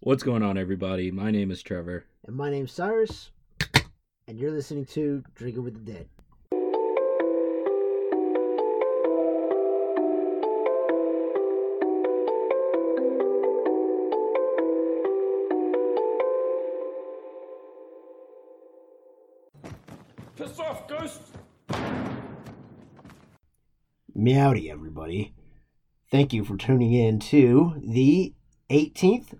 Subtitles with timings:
[0.00, 1.10] What's going on, everybody?
[1.10, 2.04] My name is Trevor.
[2.26, 3.30] And my name's Cyrus,
[4.28, 6.08] and you're listening to Drinking with the Dead.
[20.36, 21.22] Piss off, ghost!
[24.14, 25.34] Meowdy, everybody.
[26.10, 28.34] Thank you for tuning in to the
[28.70, 29.32] 18th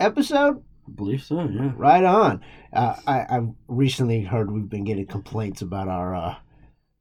[0.00, 0.62] episode.
[0.86, 1.72] I believe so, yeah.
[1.76, 2.40] Right on.
[2.72, 6.36] Uh, I, I've recently heard we've been getting complaints about our uh,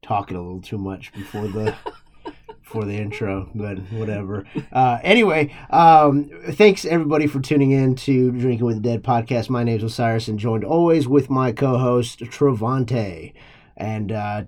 [0.02, 1.76] talking a little too much before the
[2.64, 4.46] before the intro, but whatever.
[4.74, 9.50] Uh, anyway, um, thanks everybody for tuning in to Drinking with the Dead podcast.
[9.50, 13.34] My name's Osiris, and joined always with my co-host Travante,
[13.78, 14.44] and uh,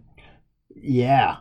[0.75, 1.37] yeah,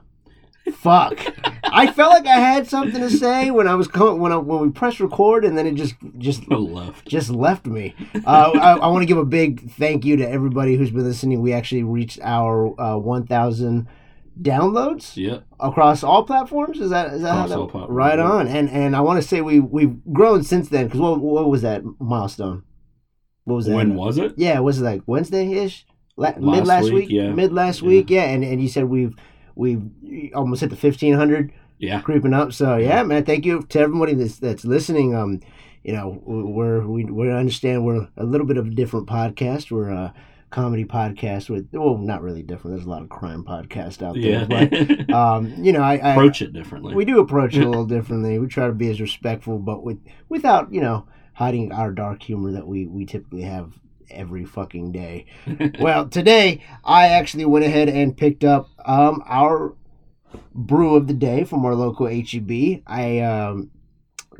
[0.73, 1.19] fuck.
[1.73, 4.61] I felt like I had something to say when I was co- when I, when
[4.61, 7.07] we pressed record, and then it just just Oh, left.
[7.09, 7.95] just left me.
[8.15, 11.41] Uh, I, I want to give a big thank you to everybody who's been listening.
[11.43, 13.87] We actually reached our uh, 1,000
[14.41, 15.45] downloads Yep.
[15.60, 16.80] across all platforms.
[16.80, 17.87] Is that is that how that?
[17.88, 18.25] right yeah.
[18.25, 18.47] on.
[18.49, 20.87] And and I want to say we we've grown since then.
[20.87, 22.63] Because what what was that milestone?
[23.45, 23.75] What was that?
[23.75, 24.35] When was it?
[24.37, 25.87] yeah, was it like Wednesday ish?
[26.16, 27.30] La- Last mid last week, week, yeah.
[27.32, 27.88] mid last Yeah.
[27.88, 28.25] week, yeah.
[28.25, 29.15] And and you said we've
[29.59, 29.82] we've
[30.34, 32.01] almost hit the fifteen hundred Yeah.
[32.01, 32.52] creeping up.
[32.54, 35.14] So yeah, man, thank you to everybody that's that's listening.
[35.14, 35.40] Um,
[35.84, 39.70] you know, we're we we understand we're a little bit of a different podcast.
[39.70, 40.14] We're a
[40.51, 42.74] comedy podcast with well, not really different.
[42.76, 44.66] There's a lot of crime podcasts out there, Yeah.
[45.06, 46.95] but um, you know, I, I Approach it differently.
[46.95, 48.38] we do approach it a little differently.
[48.38, 49.98] We try to be as respectful, but with
[50.30, 53.73] without you know hiding our dark humor that we we typically have
[54.10, 55.26] every fucking day.
[55.80, 59.74] well, today I actually went ahead and picked up um, our
[60.54, 62.82] brew of the day from our local HEB.
[62.86, 63.70] I um,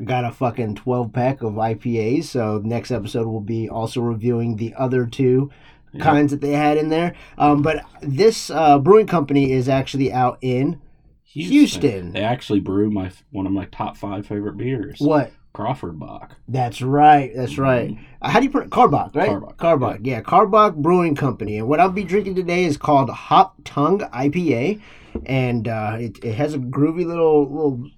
[0.03, 4.73] got a fucking 12 pack of IPAs, so next episode will be also reviewing the
[4.75, 5.49] other two
[5.91, 6.03] Yeah.
[6.03, 7.15] kinds that they had in there.
[7.37, 10.79] Um, but this uh, brewing company is actually out in
[11.23, 12.11] Houston.
[12.13, 14.99] They actually brew my one of my top five favorite beers.
[14.99, 15.31] what?
[15.59, 16.37] Crawford Bach.
[16.47, 17.33] That's right.
[17.35, 17.97] That's right.
[18.21, 18.69] Uh, how do you put it?
[18.69, 19.29] Karbach, right?
[19.29, 19.99] Karbach, Karbach.
[20.03, 20.21] Yeah.
[20.21, 21.57] Karbach Brewing Company.
[21.57, 24.81] And what I'll be drinking today is called Hop Tongue IPA,
[25.25, 27.89] and uh, it, it has a groovy little little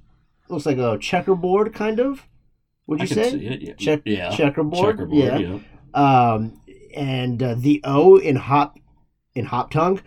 [0.49, 2.27] looks like a checkerboard kind of.
[2.87, 3.31] Would you say?
[3.31, 3.61] it.
[3.61, 3.73] Yeah.
[3.75, 4.31] Check- yeah.
[4.31, 4.97] checkerboard?
[4.97, 5.23] Checkerboard.
[5.23, 5.37] Yeah.
[5.37, 5.59] Yeah.
[6.33, 6.59] Um,
[6.95, 8.79] and uh, the O in hop
[9.35, 10.01] in hop tongue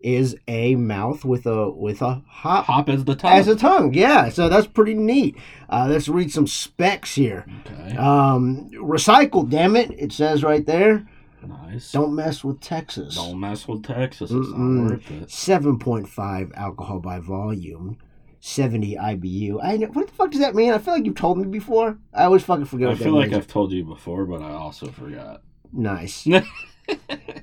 [0.00, 3.32] is a mouth with a with a hop Hop as the top.
[3.34, 3.92] as a tongue.
[3.94, 4.28] Yeah.
[4.28, 5.36] So that's pretty neat.
[5.68, 7.44] Uh, let's read some specs here.
[7.66, 7.96] okay.
[7.96, 9.90] Um, recycled, damn it!
[9.98, 11.06] It says right there.
[11.46, 11.90] nice.
[11.92, 13.16] Don't mess with Texas.
[13.16, 14.30] Don't mess with Texas.
[14.30, 14.58] It's Mm-mm.
[14.58, 15.30] not worth it.
[15.30, 17.98] Seven point five alcohol by volume,
[18.40, 19.58] seventy IBU.
[19.62, 20.72] I know, what the fuck does that mean?
[20.72, 21.98] I feel like you've told me before.
[22.14, 22.88] I always fucking forget.
[22.90, 23.38] I feel like means.
[23.38, 25.42] I've told you before, but I also forgot.
[25.72, 26.26] nice.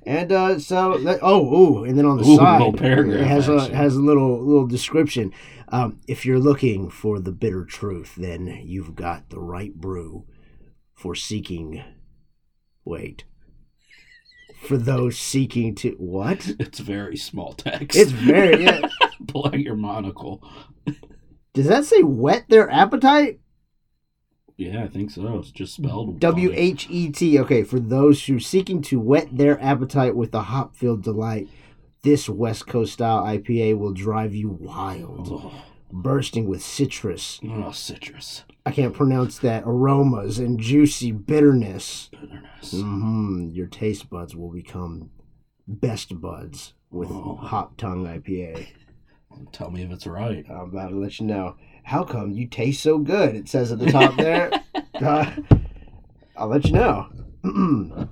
[0.06, 3.50] and uh, so that, oh, ooh, and then on the Ooh, side, paragraph, it has
[3.50, 5.32] a has a little little description.
[5.70, 10.26] Um, if you're looking for the bitter truth, then you've got the right brew
[10.94, 11.84] for seeking.
[12.84, 13.26] Wait.
[14.62, 16.48] For those seeking to what?
[16.60, 17.98] It's very small text.
[17.98, 18.64] It's very.
[18.64, 18.82] Yeah.
[19.28, 20.44] Pull out your monocle.
[21.54, 23.40] Does that say whet their appetite?
[24.58, 25.38] Yeah, I think so.
[25.40, 26.52] It's just spelled W.
[26.54, 27.38] H E T.
[27.40, 31.50] Okay, for those who seeking to whet their appetite with a hop filled delight,
[32.04, 35.52] this West Coast style IPA will drive you wild, Oh,
[35.92, 37.40] bursting with citrus.
[37.50, 39.64] oh, citrus I can't pronounce that.
[39.66, 42.10] Aromas and juicy bitterness.
[42.12, 42.72] bitterness.
[42.72, 45.12] hmm Your taste buds will become
[45.68, 47.36] best buds with Oh.
[47.42, 48.68] Hop Tongue IPA.
[49.52, 50.46] Tell me if it's right.
[50.50, 51.58] I'm about to let you know.
[51.86, 53.36] How come you taste so good?
[53.36, 54.52] It says at the top there.
[54.96, 55.30] Uh,
[56.38, 57.10] I'll let you know.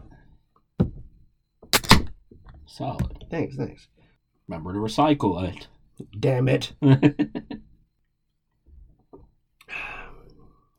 [2.65, 3.23] Solid.
[3.31, 3.87] thanks, thanks.
[4.49, 5.69] Remember to recycle it.
[6.19, 6.73] Damn it.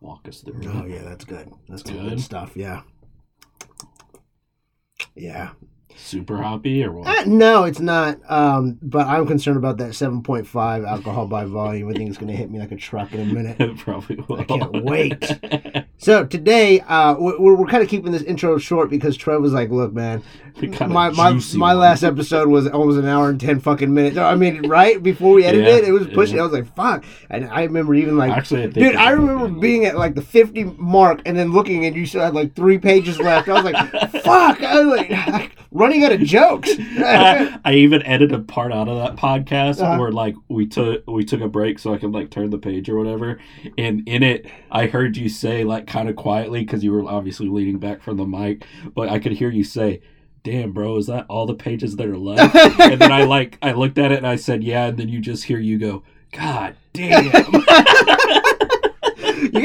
[0.00, 0.60] Walk us through.
[0.66, 1.50] Oh yeah, that's good.
[1.70, 2.06] That's good.
[2.06, 2.20] good?
[2.20, 2.52] stuff.
[2.54, 2.82] Yeah.
[5.14, 5.52] Yeah.
[5.96, 7.06] Super hoppy or what?
[7.06, 8.18] Uh, no, it's not.
[8.28, 11.88] Um, but I'm concerned about that 7.5 alcohol by volume.
[11.88, 13.56] I think it's going to hit me like a truck in a minute.
[13.64, 14.40] It probably will.
[14.40, 15.24] I can't wait.
[15.98, 19.70] So today, uh, we're, we're kind of keeping this intro short because Trev was like,
[19.70, 20.22] "Look, man,
[20.60, 21.78] We got a my my, my one.
[21.78, 24.18] last episode was almost an hour and ten fucking minutes.
[24.18, 26.38] I mean, right before we edited Yeah, it, it was pushing.
[26.38, 29.60] I was like, "Fuck!" And I remember even like, Actually, I dude, I remember being
[29.60, 32.76] being at like the fifty mark and then looking, and you still had like three
[32.78, 33.48] pages left.
[33.48, 33.90] I was like,
[34.22, 36.70] "Fuck!" I was like, running out of jokes.
[36.98, 39.98] I, I even edited a part out of that podcast Uh-huh.
[39.98, 42.88] where like we took we took a break so I could like turn the page
[42.88, 43.38] or whatever,
[43.78, 47.48] and in it I heard you say like kind of quietly because you were obviously
[47.48, 48.64] leaning back from the mic,
[48.94, 50.00] but I could hear you say.
[50.42, 52.54] Damn, bro, is that all the pages that are left?
[52.80, 55.18] and then I like I looked at it and I said, yeah, and then you
[55.22, 56.02] just hear you go,
[56.32, 57.30] God damn.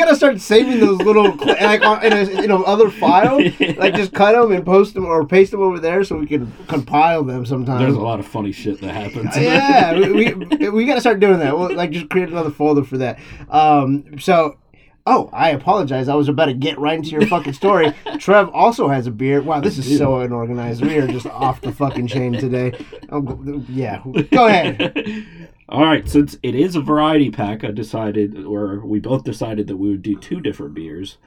[0.10, 3.40] gotta start saving those little cl- like on- in a in a other file.
[3.80, 6.52] Like just cut them and post them or paste them over there so we can
[6.68, 7.80] compile them sometimes.
[7.82, 9.36] There's a lot of funny shit that happens.
[9.38, 11.58] yeah, we, we, we got to start doing that.
[11.58, 13.20] We'll like just create another folder for that.
[13.50, 14.58] Um, so,
[15.06, 16.08] oh, I apologize.
[16.10, 17.94] I was about to get right into your fucking story.
[18.20, 19.46] Trev also has a beard.
[19.46, 20.82] Wow, this is so unorganized.
[20.84, 22.74] We are just off the fucking chain today.
[23.12, 24.02] Oh, yeah,
[24.32, 25.26] go ahead.
[25.70, 29.78] All right, since it is a variety pack, I decided, or we both decided that
[29.78, 31.18] we would do two different beers.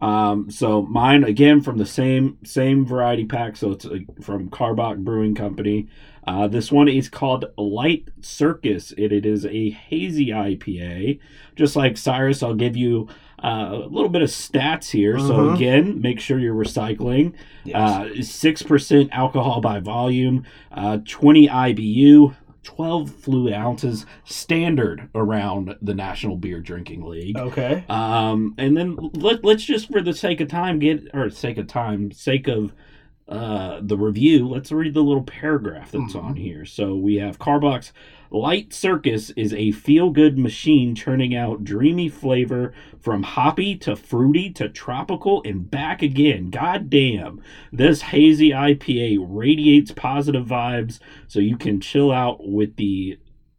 [0.00, 3.56] Um, so mine again from the same same variety pack.
[3.58, 5.88] So it's uh from Karbach Brewing Company.
[6.26, 8.92] Uh, this one is called Light Circus.
[8.96, 11.18] It, it is a hazy IPA.
[11.56, 13.08] Just like Cyrus, I'll give you
[13.42, 15.18] uh, a little bit of stats here.
[15.18, 15.54] So Mhm.
[15.54, 17.32] again, make sure you're recycling.
[17.74, 25.94] Uh, Six percent alcohol by volume, uh, twenty IBU, twelve fluid ounces, standard around the
[25.94, 27.38] National Beer Drinking League.
[27.38, 27.84] okay.
[27.88, 31.66] Um, and then let, let's just, for the sake of time, get or sake of
[31.66, 32.72] time, sake of
[33.30, 36.64] uh, the review, let's read the little paragraph that's on here.
[36.64, 37.92] So we have Karbach's
[38.32, 44.50] Light Circus is a feel good machine churning out dreamy flavor from hoppy to fruity
[44.50, 46.50] to tropical and back again.
[46.50, 47.40] God damn.
[47.72, 50.98] This hazy IPA radiates positive vibes
[51.28, 53.18] so you can chill out with the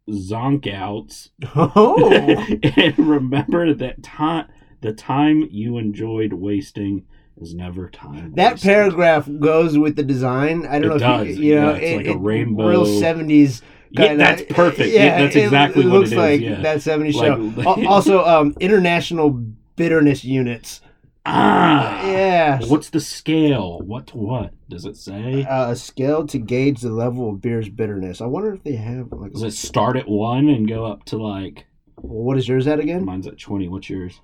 [0.10, 2.44] zonk outs Oh,
[2.76, 4.48] and remember that time
[4.82, 7.06] the time you enjoyed wasting
[7.42, 8.70] is never time that wasted.
[8.70, 10.66] paragraph goes with the design.
[10.66, 12.86] I don't It know if does, you, you know yeah, it's like a rainbow- real
[12.86, 13.62] seventies.
[13.92, 14.94] Yeah, that's perfect.
[14.94, 16.62] Yeah, that's exactly it, what looks it is, like yeah.
[16.62, 17.86] that 70s Like- show.
[17.88, 19.32] Also, um, international
[19.76, 20.80] bitterness units.
[21.26, 22.60] ah Yeah.
[22.68, 26.90] what's the scale what to what does it say Uh, a scale to gauge the
[26.90, 28.22] level of beer's bitterness.
[28.22, 29.34] I wonder if they have like.
[29.34, 31.66] does it start at one and go up to like
[31.98, 33.04] What is yours at again?
[33.06, 34.20] mine's at 20 what's yours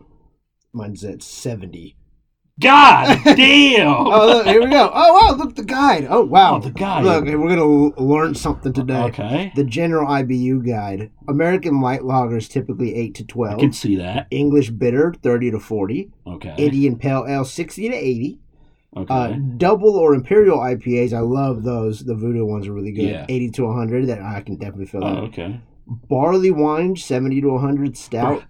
[0.73, 1.95] Mine's at seventy.
[2.59, 4.91] God damn Oh, look, here we go.
[4.93, 6.07] Oh wow, look the guide.
[6.09, 7.03] Oh wow, Oh, the guide.
[7.03, 9.03] Look, we're gonna l- learn something today.
[9.03, 11.11] okay The general IBU guide.
[11.27, 13.53] American light lagers typically eight to 12.
[13.55, 16.11] i can see that English bitter thirty to forty.
[16.25, 18.39] okay Indian pale ale sixty to eighty.
[18.95, 22.05] okay Uh, double or imperial IPAs, I love those.
[22.05, 23.09] The voodoo ones are really good.
[23.09, 23.25] Yeah.
[23.29, 25.59] 80 to 100, that I can definitely fill oh, okay
[26.09, 27.95] Barley wine, 70 to 100.
[27.97, 28.43] Stout.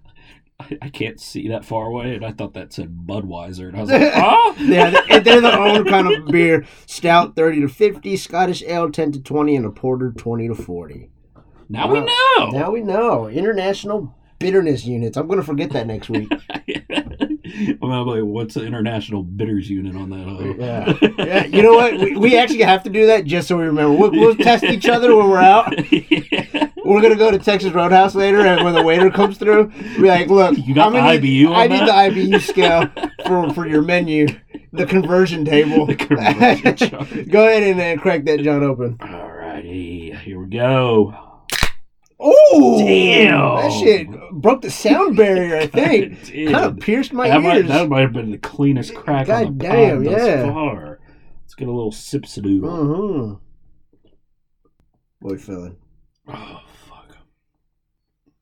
[0.60, 3.80] I, I can't see that far away, and I thought that said Budweiser, and I
[3.80, 4.90] was like, "Oh, yeah,
[5.20, 6.66] they're, their own kind of beer.
[6.86, 8.16] Stout, 30 to 50.
[8.16, 9.56] Scottish ale, 10 to 20.
[9.56, 11.10] And a porter, 20 to 40.
[11.68, 13.28] now we know." Now we know.
[13.28, 15.16] International bitterness units.
[15.16, 16.32] I'm going to forget that next week.
[17.60, 20.28] I'm gonna be like, what's the international bitters unit on that?
[20.28, 21.24] hoe?" Yeah.
[21.24, 21.44] yeah.
[21.46, 21.98] You know what?
[21.98, 23.96] We, we actually have to do that just so we remember.
[23.96, 25.74] We'll, we'll test each other when we're out.
[26.88, 30.28] We're gonna go to Texas Roadhouse later, and when the waiter comes through, be like,
[30.28, 32.88] "Look, You got I'm the IBU Need, I need the IBU scale
[33.26, 34.26] for for your menu,
[34.72, 35.84] the conversion table.
[35.84, 38.96] The conversion go ahead and uh, crack that John open.
[39.02, 41.28] All righty, here we go.
[42.20, 43.56] Oh, Damn.
[43.56, 45.56] That shit broke the sound barrier.
[45.56, 47.68] I think kind of pierced my that, might, ears.
[47.68, 50.52] that might have been the cleanest crack God on the damn, pod thus yeah.
[50.52, 50.98] far.
[51.42, 52.70] Let's get a little sips doodle.
[52.70, 53.34] Mm-hmm.
[55.20, 55.76] Boy, feeling.
[56.26, 56.62] Oh.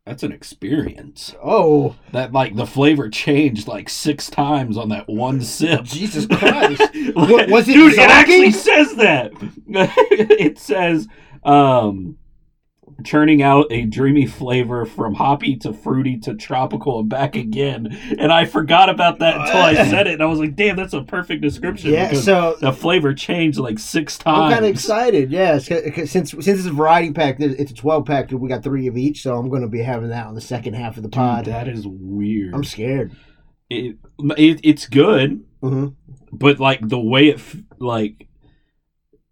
[0.06, 1.34] That's an experience.
[1.42, 5.82] Oh, That like the flavor changed like six times on that one sip.
[5.82, 6.80] Jesus Christ.
[7.16, 9.32] Wa- was it Dude, it actually says that.
[9.68, 11.08] it says
[11.42, 12.16] um
[13.04, 17.96] churning out a dreamy flavor from hoppy to fruity to tropical and back again.
[18.18, 20.94] And I forgot about that until I said it and I was like, damn, that's
[20.94, 21.90] a perfect description.
[21.92, 22.12] yeah.
[22.14, 24.38] So the flavor changed like six times.
[24.38, 25.30] I'm kind of excited.
[25.30, 28.30] Yeah, since since it's a variety pack, it's a 12 pack.
[28.32, 30.74] We got three of each, so I'm going to be having that on the second
[30.74, 31.44] half of the Dude, pod.
[31.46, 32.54] that is weird.
[32.54, 33.12] I'm scared.
[33.70, 35.88] it, it it's good, hmm
[36.32, 37.40] but like the way it
[37.78, 38.26] like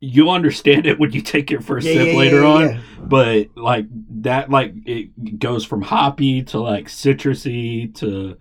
[0.05, 2.81] you'll understand it when you take your first Yeah, sip yeah, later yeah, on.
[3.03, 3.87] But like
[4.23, 8.37] that, like it goes from hoppy to like citrusy to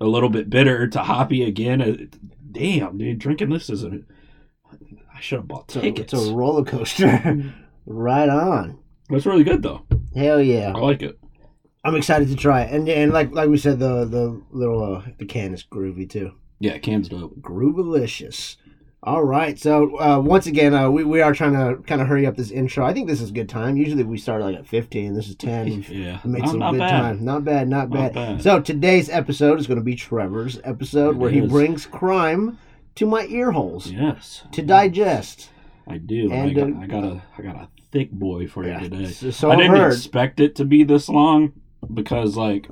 [0.00, 2.10] a little bit bitter to hoppy again.
[2.50, 6.12] Damn, dude, drinking this is—I should have bought tickets.
[6.12, 7.52] it's a roller coaster.
[7.86, 8.78] right on.
[9.10, 9.84] That's really good though.
[10.16, 10.72] Hell yeah.
[10.74, 11.18] I like it.
[11.84, 12.72] I'm excited to try it.
[12.72, 16.32] And and like like we said, the the little uh, the can is groovy too.
[16.60, 17.36] Yeah, can's dope.
[17.40, 18.56] Groovalicious.
[19.06, 19.58] All right.
[19.58, 22.50] So uh, once again, uh, we we are trying to kind of hurry up this
[22.50, 22.86] intro.
[22.86, 23.76] I think this is a good time.
[23.76, 25.12] Usually we start like at fifteen.
[25.14, 25.84] This is ten.
[25.90, 26.90] Yeah, made not, some good bad.
[26.90, 27.24] time.
[27.24, 27.68] Not bad.
[27.68, 28.14] Not Not bad.
[28.14, 28.42] bad.
[28.42, 32.58] So today's episode is going to be Trevor's episode, It where he brings crime
[32.94, 35.50] to my ear holes Yes, to digest.
[35.86, 36.32] I do.
[36.32, 38.88] And, I, got, uh, I got a I got a thick boy for Yeah, you
[38.88, 39.06] today.
[39.10, 39.92] so- so I didn't heard.
[39.92, 41.52] expect it to be this long
[41.92, 42.68] because like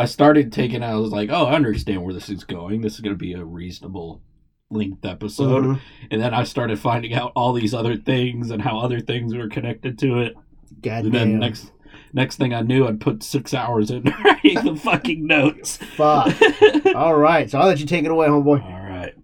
[0.00, 0.82] I started taking.
[0.82, 2.80] I was like, oh, I understand where this is going.
[2.80, 4.20] This is going to be a reasonable
[4.70, 5.64] length episode.
[5.64, 5.80] Mhm.
[6.10, 9.48] And then I started finding out all these other things and how other things were
[9.48, 10.34] connected to it.
[10.82, 11.40] God And then damn.
[11.40, 11.72] next
[12.12, 15.76] next thing I knew, I'd put six hours in writing the fucking notes.
[15.96, 16.34] Fuck.
[16.94, 17.50] All right.
[17.50, 18.62] So I'll let you take it away, homeboy.
[18.64, 19.14] All right.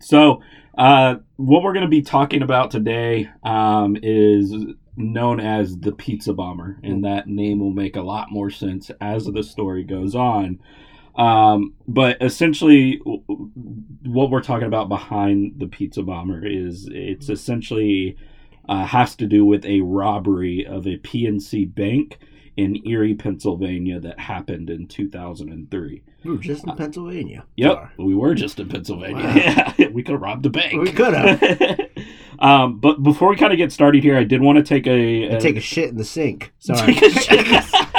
[0.00, 0.42] So,
[0.76, 4.52] uh, what we're going to be talking about today um, is
[4.96, 9.24] known as the Pizza Bomber, and that name will make a lot more sense as
[9.26, 10.58] the story goes on.
[11.16, 18.16] Um, but essentially, what we're talking about behind the Pizza Bomber is it's essentially
[18.68, 22.18] uh, has to do with a robbery of a PNC bank
[22.56, 26.02] in Erie, Pennsylvania, that happened in 2003.
[26.24, 27.44] We were just in Pennsylvania.
[27.56, 29.24] Yep, we were just in Pennsylvania.
[29.24, 29.74] Wow.
[29.76, 30.80] Yeah, we could have robbed a bank.
[30.80, 31.80] We could have.
[32.38, 35.24] um, but before we kind of get started here, I did want to take a,
[35.24, 36.52] And take a shit in the sink.
[36.60, 36.94] Sorry.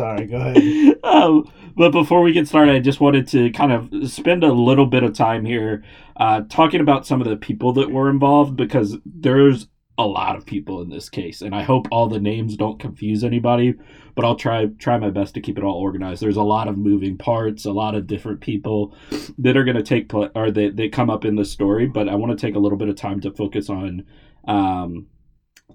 [0.00, 0.24] Sorry.
[0.24, 0.96] Go ahead.
[1.04, 4.86] um, but before we get started, I just wanted to kind of spend a little
[4.86, 5.84] bit of time here
[6.16, 10.46] uh, talking about some of the people that were involved because there's a lot of
[10.46, 13.74] people in this case, and I hope all the names don't confuse anybody.
[14.14, 16.22] But I'll try try my best to keep it all organized.
[16.22, 18.94] There's a lot of moving parts, a lot of different people
[19.36, 21.86] that are going to take pla or that they come up in the story.
[21.86, 24.06] But I want to take a little bit of time to focus on
[24.48, 25.08] um,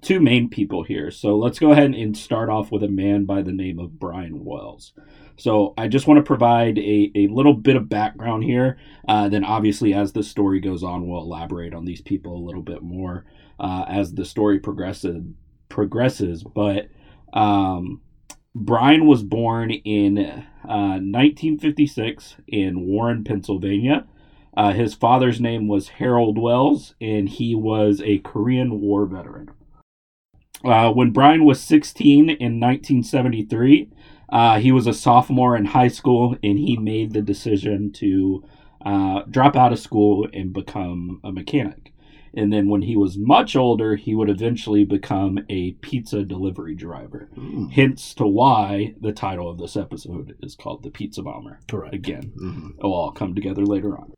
[0.06, 1.10] two main people here.
[1.10, 4.44] So let's go ahead and start off with a man by the name of Brian
[4.44, 4.92] Wells.
[5.36, 8.78] So I just want to provide a, a little bit of background here.
[9.08, 12.62] Uh, then obviously, as the story goes on, we'll elaborate on these people a little
[12.62, 13.24] bit more
[13.58, 15.24] uh, as the story progresses.
[15.68, 16.88] Progresses, but
[17.32, 18.00] um,
[18.54, 24.06] Brian was born in uh, 1956 in Warren, Pennsylvania.
[24.56, 29.50] Uh, his father's name was Harold Wells, and he was a Korean War veteran.
[30.64, 33.88] Uh, when Brian was 16 in 1973,
[34.30, 38.44] uh, he was a sophomore in high school, and he made the decision to
[38.84, 41.92] uh, drop out of school and become a mechanic.
[42.34, 47.30] And then when he was much older, he would eventually become a pizza delivery driver.
[47.36, 51.60] Mm, Hence to why the title of this episode is called The Pizza Bomber.
[51.66, 51.94] correct.
[51.94, 52.78] Again, Mhm.
[52.78, 54.12] it'll all come together later on.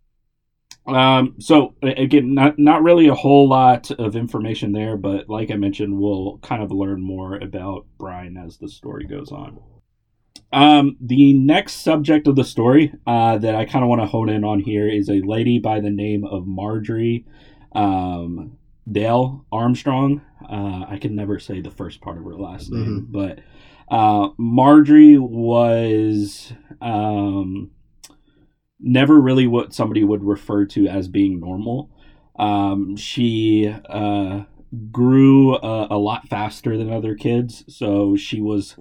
[0.88, 5.56] Um, so again, not not really a whole lot of information there, but like I
[5.56, 9.60] mentioned, we'll kind of learn more about Brian as the story goes on.
[10.50, 14.30] Um, the next subject of the story uh, that I kind of want to hone
[14.30, 17.26] in on here is a lady by the name of Marjorie
[17.72, 18.56] um,
[18.90, 20.22] Dale Armstrong.
[20.48, 23.40] Uh, I can never say the first part of her last name, but
[23.90, 27.70] uh, Marjorie was um,
[28.80, 31.90] never really what somebody would refer to as being normal.
[32.38, 34.42] Um, she uh,
[34.92, 38.76] grew a, a lot faster than other kids, so she was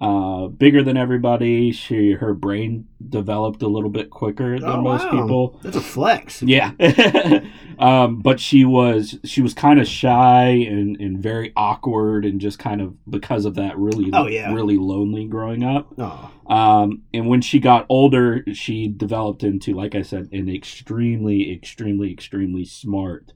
[0.00, 1.72] uh, bigger than everybody.
[1.72, 5.10] She her brain developed a little bit quicker than Oh, most wow.
[5.10, 5.58] people.
[5.62, 6.42] That's a flex.
[6.42, 6.72] Yeah,
[7.78, 12.58] um, but she was she was kind of shy and, and very awkward and just
[12.58, 14.52] kind of because of that really Oh, yeah.
[14.54, 15.92] really lonely growing up.
[15.98, 21.52] Oh, Um, and when she got older, she developed into, like I said, an extremely,
[21.52, 23.32] extremely, extremely smart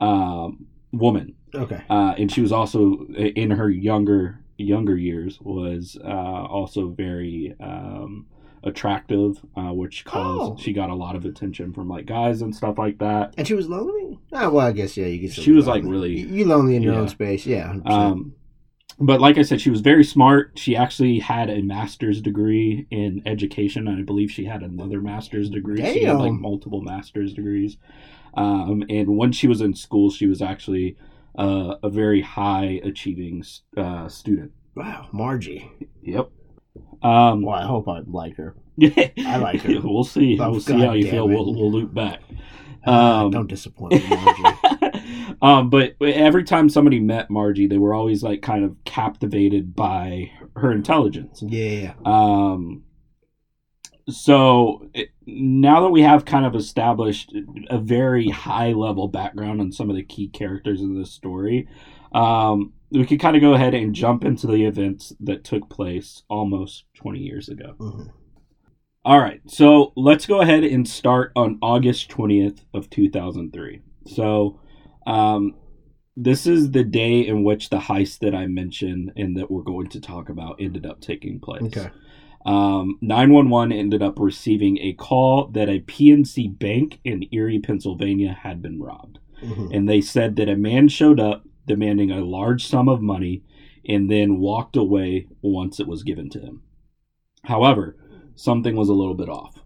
[0.00, 1.34] um, woman.
[1.54, 1.82] okay.
[1.88, 8.26] Uh, and she was also in her younger younger years was uh, also very um,
[8.62, 10.56] attractive, uh, which caused Oh.
[10.62, 13.34] she got a lot of attention from like guys and stuff like that.
[13.38, 14.18] And she was lonely.
[14.32, 15.06] Ah, well, I guess yeah.
[15.06, 15.32] You could.
[15.36, 17.00] She was, like, really- You, lonely in your yeah.
[17.00, 17.46] own space.
[17.46, 17.72] Yeah.
[17.72, 17.90] 100%.
[17.90, 18.34] Um,
[19.02, 20.58] but like I said, she was very smart.
[20.58, 25.48] She actually had a master's degree in education, and I believe she had another master's
[25.48, 25.78] degree.
[25.94, 27.78] She had like multiple master's degrees.
[28.34, 30.96] Um, and when she was in school, she was actually
[31.40, 33.42] uh, a very high achieving
[33.76, 34.52] uh, student.
[34.74, 35.70] wow, Margie.
[36.02, 36.30] Yep.
[37.02, 38.54] Um, Well, I hope I like her.
[38.82, 39.80] I like her.
[39.82, 40.38] We'll see.
[40.40, 41.24] Oh, we'll see how you feel.
[41.24, 41.34] it.
[41.34, 42.20] We'll, we'll loop back.
[42.86, 45.36] Ah, Um, Don't disappoint me, Margie.
[45.42, 50.30] um, but every time somebody met Margie, they were always like kind of captivated by
[50.56, 51.42] her intelligence.
[51.46, 51.92] yeah.
[52.06, 52.84] Um,
[54.10, 57.34] so it, now that we have kind of established
[57.68, 61.68] a very high level background on some of the key characters in this story,
[62.12, 66.22] um, we could kind of go ahead and jump into the events that took place
[66.28, 67.74] almost 20 years ago.
[67.78, 68.10] Mhm.
[69.04, 73.80] All right, so let's go ahead and start on August 20th of 2003.
[74.06, 74.60] So,
[75.06, 75.54] um,
[76.16, 79.88] this is the day in which the heist that I mentioned and that we're going
[79.88, 81.62] to talk about ended up taking place.
[81.62, 81.88] Okay.
[82.44, 88.62] Um, 911 ended up receiving a call that a PNC bank in Erie, Pennsylvania had
[88.62, 89.18] been robbed.
[89.42, 89.74] Mhm.
[89.74, 93.42] And they said that a man showed up demanding a large sum of money
[93.86, 96.62] and then walked away once it was given to him.
[97.44, 97.96] However,
[98.34, 99.64] something was a little bit off.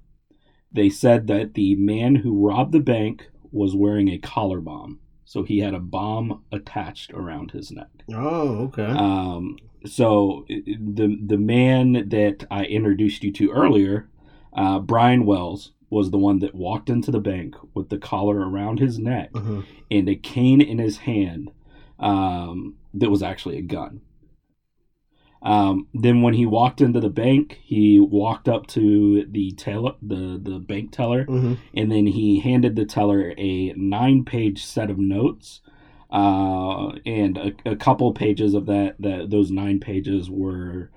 [0.73, 4.99] They said that the man who robbed the bank was wearing a collar bomb.
[5.35, 7.91] So he had a bomb attached around his neck.
[8.15, 8.85] Oh, okay.
[8.87, 14.09] Um, so the the man that I introduced you to earlier,
[14.53, 18.79] uh, Brian Wells, was the one that walked into the bank with the collar around
[18.79, 19.65] his neck Mhm.
[19.91, 21.51] and a cane in his hand
[21.99, 24.03] um, that was actually a gun.
[25.45, 30.41] Um, then when he walked into the bank, he walked up to the teller, the
[30.43, 31.59] the bank teller, Mhm.
[31.75, 35.61] and then he handed the teller a nine-page set of notes,
[36.11, 40.91] uh, and a, a couple pages of that that those nine pages were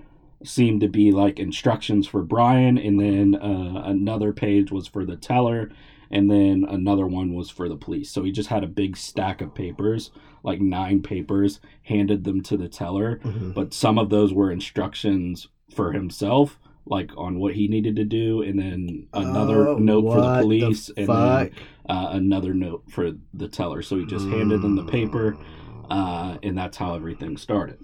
[0.43, 5.15] seemed to be like instructions for Brian, and then uh, another page was for the
[5.17, 5.69] teller,
[6.11, 8.11] and then another one was for the police.
[8.11, 10.11] So he just had a big stack of papers,
[10.43, 13.53] like nine papers, handed them to the teller, Mhm.
[13.53, 16.59] but some of those were instructions for himself.
[16.89, 20.89] Like on what he needed to do, and then another Oh, note for the police,
[20.95, 21.51] and then
[21.89, 23.81] uh, another note for the teller.
[23.81, 25.35] So he just handed them the paper,
[25.89, 27.79] uh, and that's how everything started.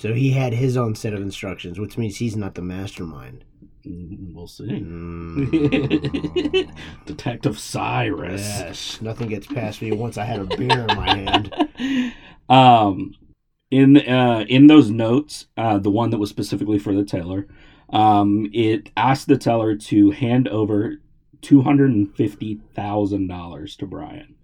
[0.00, 3.44] So he had his own set of instructions, which means he's not the mastermind.
[3.88, 4.64] Mm, We'll see.
[4.64, 6.70] Mm.
[7.06, 8.40] Detective Cyrus.
[8.42, 12.14] yes, nothing gets past me once I had a beer in my hand.
[12.48, 13.14] um,
[13.70, 17.46] in uh, in those notes, uh, the one that was specifically for the teller,
[17.90, 21.00] um, it asked the teller to hand over
[21.42, 24.34] two hundred and fifty thousand dollars to Brian.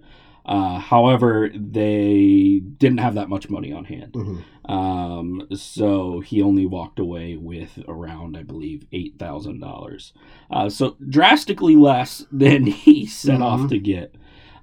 [0.47, 4.13] Uh, however, they didn't have that much money on hand.
[4.13, 4.71] Mhm.
[4.71, 10.13] Um, so he only walked away with around, I believe, eight thousand dollars.
[10.51, 13.69] Uh, so drastically less than he set off Mhm.
[13.71, 14.15] to get.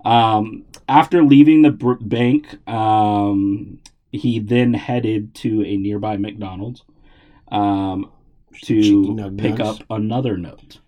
[0.05, 3.79] Um, after leaving the br- bank, um,
[4.11, 6.83] he then headed to a nearby McDonald's
[7.51, 8.09] um,
[8.63, 10.79] to pick up another note.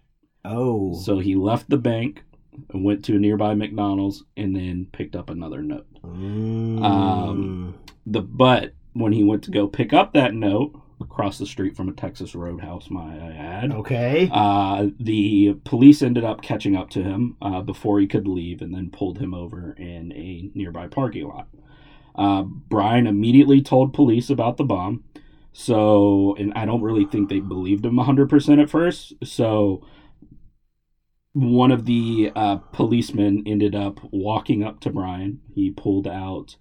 [0.46, 2.24] Oh, So he left the bank
[2.74, 6.84] went to a nearby McDonald's and then picked up another note Mm.
[6.84, 11.76] um, the but when he went to go pick up that note across the street
[11.76, 14.30] from a Texas Roadhouse, my I add, okay.
[14.32, 18.74] uh, the police ended up catching up to him uh, before he could leave, and
[18.74, 21.48] then pulled him over in a nearby parking lot.
[22.16, 25.04] Uh, Brian immediately told police about the bomb.
[25.54, 29.13] So, and I don't really think they believed him 100% at first.
[29.24, 29.86] So,
[31.34, 35.41] one of the uh, policemen ended up walking up to Brian.
[35.54, 36.56] He pulled out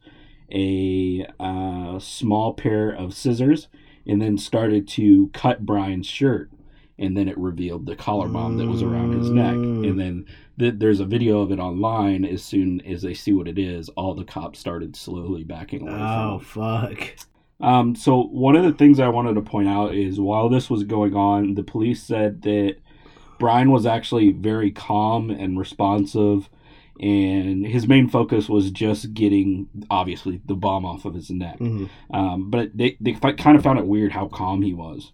[0.51, 3.69] a uh, small pair of scissors
[4.07, 6.51] and then started to cut Brian's shirt.
[6.99, 9.55] And then it revealed the collar bomb that was around his neck.
[9.55, 9.89] Mm.
[9.89, 10.27] And then
[10.59, 12.25] th- there's a video of it online.
[12.25, 15.99] As soon as they see what it is, all the cops started slowly backing away
[15.99, 17.17] Oh fuck.
[17.61, 20.85] Um, so one of the things I wanted to point out is while this was
[20.85, 22.77] going on, the police said that
[23.43, 26.49] Brian was actually very calm and responsive,
[27.01, 31.59] and his main focus was just getting obviously the bomb off of his neck.
[31.59, 31.89] Mhm.
[32.15, 35.11] Um, but they they kind of found it weird how calm he was.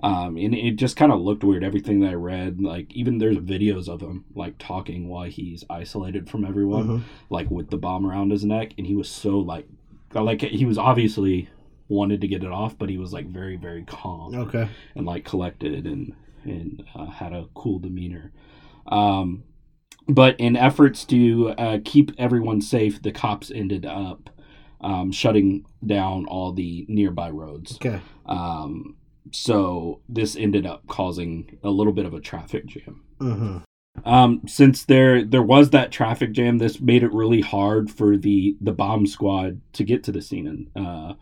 [0.00, 1.64] Um, and it just kind of looked weird.
[1.64, 6.30] Everything that I read, like even there's videos of him like talking while he's isolated
[6.30, 7.00] from everyone, Mhm.
[7.30, 9.66] like with the bomb around his neck, and he was so like,
[10.14, 11.48] like he was obviously
[11.88, 14.68] wanted to get it off, but he was like very very calm Okay.
[14.94, 16.12] and like collected and
[16.44, 18.32] and uh, had a cool demeanor.
[18.86, 19.44] Um,
[20.08, 24.30] but in efforts to uh, keep everyone safe, the cops ended up
[24.80, 27.76] um, shutting down all the nearby roads.
[27.76, 28.00] Okay.
[28.26, 28.96] Um,
[29.30, 33.02] so this ended up causing a little bit of a traffic jam.
[33.20, 33.58] hmm
[34.04, 38.56] Um, since there there was that traffic jam, this made it really hard for the
[38.60, 41.14] the bomb squad to get to the scene, and uh,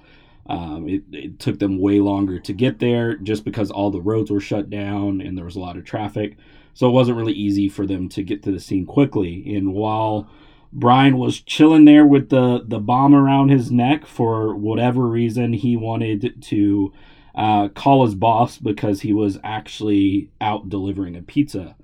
[0.51, 4.33] um, it, it took them way longer to get there just because all the roads
[4.33, 6.37] were shut down and there was a lot of traffic.
[6.75, 9.55] So it wasn't really easy for them to get to the scene quickly.
[9.55, 10.29] And while
[10.73, 15.77] Brian was chilling there with the the bomb around his neck for whatever reason, he
[15.77, 16.93] wanted to
[17.37, 21.77] uh, call his boss because he was actually out delivering a pizza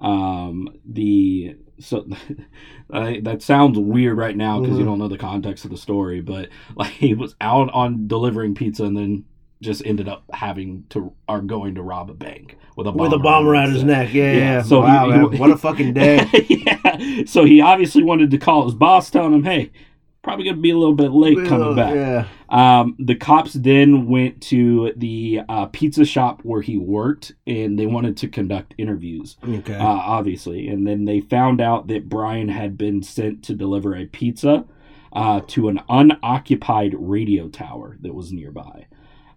[0.00, 2.06] um the so
[2.92, 4.88] I, that sounds weird right now because you Mhm.
[4.88, 8.84] don't know the context of the story but like he was out on delivering pizza
[8.84, 9.24] and then
[9.60, 13.12] just ended up having to are going to rob a bank with a bomber With
[13.12, 14.14] a bomber around his neck.
[14.14, 14.62] Yeah, Yeah, yeah.
[14.62, 15.38] so he- wow, he- man.
[15.38, 16.24] what a fucking day.
[16.48, 17.24] yeah.
[17.26, 19.72] So he obviously wanted to call his boss, telling him, "Hey,
[20.22, 22.26] probably gonna be a little bit late coming back." Yeah.
[22.48, 27.86] Um, the cops then went to the uh, pizza shop where he worked, and they
[27.86, 29.36] wanted to conduct interviews.
[29.46, 29.74] Okay.
[29.74, 34.06] Uh, obviously, and then they found out that Brian had been sent to deliver a
[34.06, 34.64] pizza
[35.12, 38.86] uh, to an unoccupied radio tower that was nearby.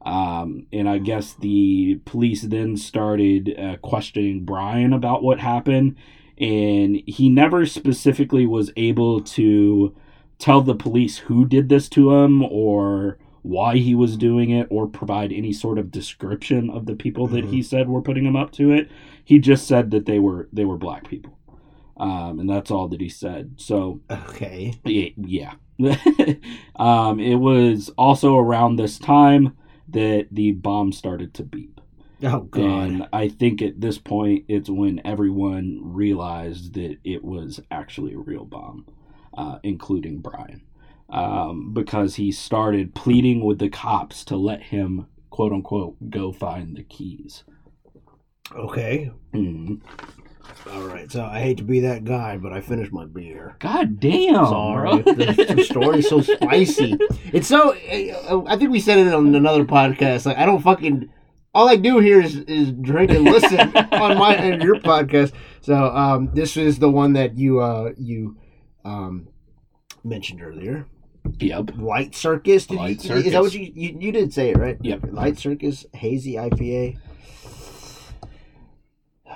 [0.03, 5.95] Um, and I guess the police then started uh, questioning Brian about what happened,
[6.37, 9.95] and he never specifically was able to
[10.41, 14.87] tell the police who did this to him or why he was doing it or
[14.87, 18.51] provide any sort of description of the people that he said were putting him up
[18.51, 18.89] to it.
[19.23, 21.37] He just said that they were they were black people.
[21.97, 23.53] Um, and that's all that he said.
[23.57, 24.73] So okay.
[24.83, 25.53] yeah, yeah.
[26.75, 29.55] um, it was also around this time
[29.89, 31.79] that the bomb started to beep.
[32.23, 32.61] Oh god.
[32.61, 38.19] And I think at this point, it's when everyone realized that it was actually a
[38.19, 38.87] real bomb,
[39.33, 40.61] uh, including Brian,
[41.09, 46.75] um, because he started pleading with the cops to let him, quote unquote, go find
[46.75, 47.43] the keys.
[48.55, 49.11] Okay.
[49.33, 49.81] Mhm.
[50.71, 51.11] All right.
[51.11, 53.55] So I hate to be that guy, but I finished my beer.
[53.59, 54.45] God damn!
[54.45, 56.97] Sorry, the, the story's so spicy.
[57.33, 57.73] It's so.
[57.73, 60.25] I think we said it on another podcast.
[60.25, 61.09] Like I don't fucking.
[61.53, 63.59] All I do here is, is drink and listen
[63.91, 65.33] on my and your podcast.
[65.59, 68.37] So um, this is the one that you uh, you
[68.85, 69.27] um,
[70.03, 70.85] mentioned earlier.
[71.39, 71.71] Yep.
[71.77, 72.65] Light Circus.
[72.65, 74.77] Did Light you, Is that what you, you you did say it right?
[74.81, 75.01] Yep.
[75.11, 76.97] Light Circus hazy IPA.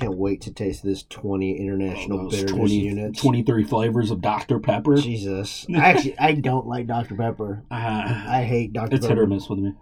[0.00, 3.20] Can't wait to taste this twenty international Oh, bitterness 20 units.
[3.20, 4.58] 23 flavors of Dr.
[4.58, 4.96] Pepper.
[4.96, 7.62] Jesus, I actually I don't like Dr Pepper.
[7.70, 7.74] Uh,
[8.26, 9.20] I hate Dr it's Pepper.
[9.20, 9.74] hit or miss with me.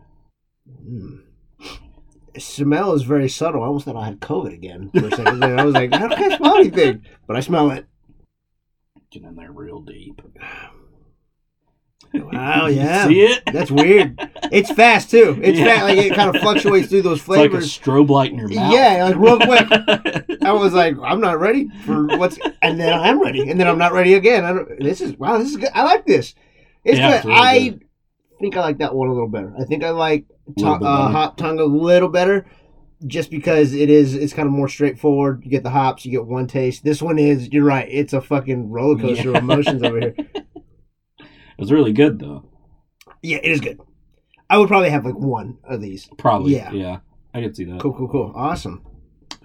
[0.85, 1.21] Mm.
[2.39, 3.63] Smell is very subtle.
[3.63, 5.43] I almost thought I had COVID again for a second.
[5.45, 7.05] I was like, I smell anything?
[7.27, 7.87] But I smell it.
[9.11, 10.23] Get in there real deep.
[12.15, 13.07] Wow, You yeah.
[13.09, 13.43] See it?
[13.53, 14.19] That's weird.
[14.53, 15.39] It's fast too.
[15.43, 15.65] It's Yeah.
[15.67, 15.83] fast.
[15.85, 17.79] Like it kind of fluctuates through those It's like a flavors.
[17.79, 18.73] strobe light in your mouth.
[18.73, 20.39] Yeah, like real quick.
[20.45, 23.79] I was like, I'm not ready for what's, and then I'm ready, and then I'm
[23.79, 24.45] not ready again.
[24.45, 25.39] I don't, this is wow.
[25.39, 25.71] This is good.
[25.75, 26.35] I like this.
[26.85, 27.17] It's Yeah, good.
[27.17, 27.85] it's really I good.
[28.41, 29.53] think I like that one a little better.
[29.59, 30.27] I think I like
[30.59, 32.47] to, uh, hop tongue a little better,
[33.07, 34.15] just because it is.
[34.15, 35.43] It's kind of more straightforward.
[35.45, 36.05] You get the hops.
[36.05, 36.85] You get one taste.
[36.85, 37.53] This one is.
[37.53, 37.89] You're right.
[37.91, 39.39] It's a fucking roller coaster Yeah.
[39.39, 40.15] of emotions over here.
[41.19, 42.49] It was really good though.
[43.23, 43.79] Yeah, it is good.
[44.49, 46.09] I would probably have like one of these.
[46.17, 46.55] Probably.
[46.55, 46.73] Yeah.
[46.73, 46.99] Yeah.
[47.35, 47.81] I could see that.
[47.81, 48.33] Cool, cool, cool.
[48.35, 48.83] Awesome.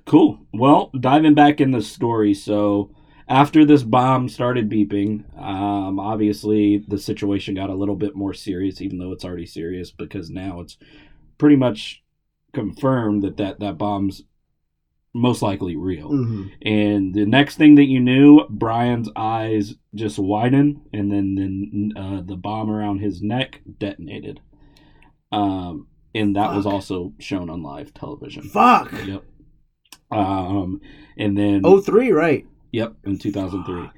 [0.06, 0.40] Cool.
[0.54, 2.92] Well, diving back in the story, so
[3.28, 8.80] after this bomb started beeping, um, obviously the situation got a little bit more serious,
[8.82, 10.78] even though it's already serious because now it's
[11.38, 12.02] pretty much
[12.56, 14.24] confirmed that that, that bomb's
[15.14, 16.10] most likely real.
[16.10, 21.94] hmm And the next thing that you knew, Brian's eyes just widened, and then then
[21.96, 24.42] uh, the bomb around his neck detonated.
[25.32, 28.44] Um, and that was also shown on live television.
[28.44, 28.92] Fuck.
[29.06, 29.24] Yep.
[30.12, 30.82] Um,
[31.18, 32.46] and then Oh, three, right?
[32.72, 33.90] yep, in 2003.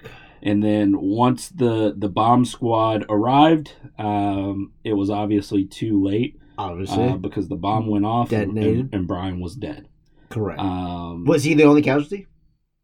[0.43, 7.04] And then once the the bomb squad arrived, um, it was obviously too late Obviously.
[7.10, 8.80] uh, because the bomb went off and, Detonated.
[8.86, 9.88] and, and Brian was dead.
[10.30, 10.60] Correct.
[10.60, 12.28] Um, Was he the only casualty?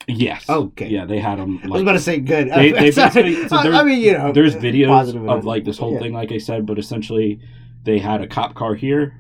[0.08, 0.50] yes.
[0.50, 0.90] Okay.
[0.90, 1.60] Yeah, they had him.
[1.64, 2.50] I was Like, about to say good.
[2.50, 3.04] They- they so
[3.52, 6.00] I- mean, you know, there's videos of like this whole yeah.
[6.00, 7.40] thing, like I said, but essentially
[7.84, 9.20] they had a cop car here,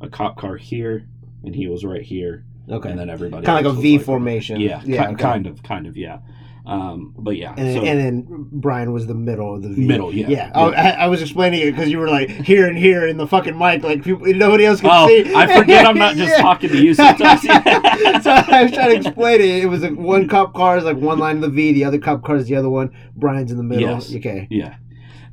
[0.00, 1.06] a cop car here,
[1.44, 2.90] and he was right here, Okay.
[2.90, 4.60] and then everybody Kind of like a V formation.
[4.60, 5.06] Yeah, Yeah.
[5.06, 5.22] ki- okay.
[5.22, 6.18] kind of, kind of, yeah.
[6.68, 9.86] Um, but yeah, And, so and then Brian was the middle of the V.
[9.86, 10.28] Middle, yeah.
[10.28, 10.52] Yeah.
[10.54, 10.96] Oh, Yeah.
[10.98, 13.56] I, I was explaining it because you were like here and here in the fucking
[13.56, 15.34] mic, like people, nobody else could oh, see.
[15.34, 16.42] I forget I'm not just Yeah.
[16.42, 17.40] talking to you sometimes.
[17.42, 19.62] so I was trying to explain it.
[19.62, 21.98] It was like one cop car is like one line of the V, the other
[21.98, 22.94] cop car is the other one.
[23.16, 23.88] Brian's in the middle.
[23.88, 24.14] Yes.
[24.14, 24.46] Okay.
[24.50, 24.76] Yeah.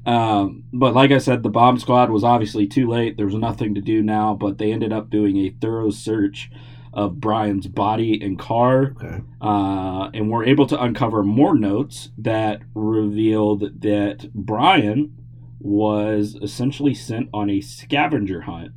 [0.06, 3.18] Um, but like I said, the bomb squad was obviously too late.
[3.18, 6.50] There was nothing to do now, but they ended up doing a thorough search
[6.96, 9.22] of Brian's body and car, Okay.
[9.42, 15.12] uh, and were able to uncover more notes that revealed that Brian
[15.60, 18.72] was essentially sent on a scavenger hunt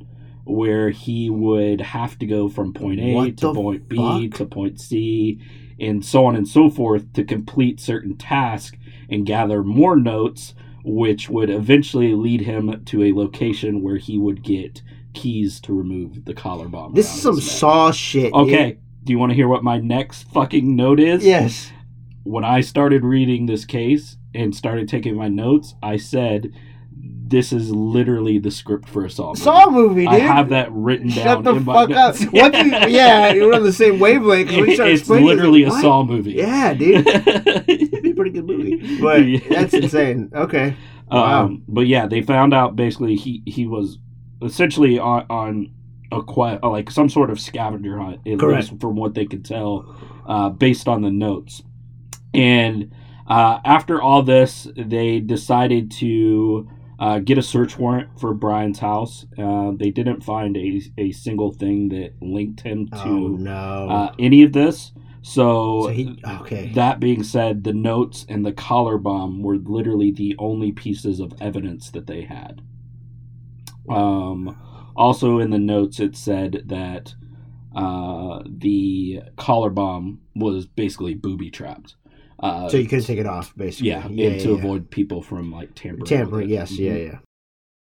[0.45, 4.81] where he would have to go from point A What to point B to point
[4.81, 5.39] C
[5.79, 8.77] and so on and so forth to complete certain tasks
[9.09, 14.41] and gather more notes which would eventually lead him to a location where he would
[14.41, 14.81] get
[15.13, 16.93] keys to remove the collar bomb.
[16.93, 18.33] This is some saw shit.
[18.33, 18.33] dude.
[18.33, 21.25] Okay, do you want to hear what my next fucking note is?
[21.25, 21.71] Yes.
[22.23, 26.53] When I started reading this case and started taking my notes, I said
[27.29, 29.41] this is literally the script for a Saw movie.
[29.41, 30.13] Saw movie, dude.
[30.13, 31.43] I have that written down.
[31.43, 32.15] Shut the fuck up.
[32.31, 34.49] What you, yeah, you're on the same wavelength.
[34.51, 36.33] When you start it's literally a like, Saw movie.
[36.33, 37.07] Yeah, dude.
[37.07, 38.99] It'd be a pretty good movie.
[38.99, 39.39] But Yeah.
[39.49, 40.31] that's insane.
[40.33, 40.75] Okay.
[41.11, 41.45] Wow.
[41.45, 43.97] Um, but yeah, they found out basically he he was
[44.41, 45.71] essentially on on
[46.11, 48.71] a quest, like some sort of scavenger hunt, at Correct.
[48.71, 49.95] least from what they could tell,
[50.27, 51.61] uh, based on the notes.
[52.33, 52.91] And
[53.27, 56.67] uh, after all this, they decided to
[56.99, 59.25] uh, get a search warrant for Brian's house.
[59.37, 63.89] Uh, they didn't find a, a single thing that linked him to Oh no.
[63.89, 64.91] uh, any of this.
[65.21, 66.71] So, so he okay.
[66.73, 71.33] that being said, the notes and the collar bomb were literally the only pieces of
[71.41, 72.61] evidence that they had.
[73.89, 77.13] Um, also, in the notes, it said that
[77.75, 81.95] uh, the collar bomb was basically booby trapped.
[82.39, 83.89] Uh, so you couldn't take it off, basically.
[83.89, 86.05] yeah, and to avoid people from like tampering.
[86.05, 86.49] tampering.
[86.49, 86.71] Yes.
[86.71, 86.91] Yeah.
[86.93, 87.07] Mhm.
[87.11, 87.19] Yeah.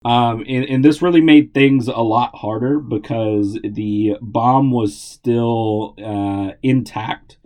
[0.06, 5.96] Um, and, and this really made things a lot harder because the bomb was still
[6.04, 7.38] uh, intact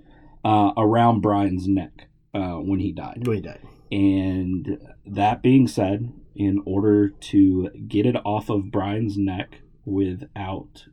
[0.43, 3.25] uh, around Brian's neck uh, when he died.
[3.25, 3.61] When he died.
[3.91, 10.85] And that being said, in order to get it off of Brian's neck without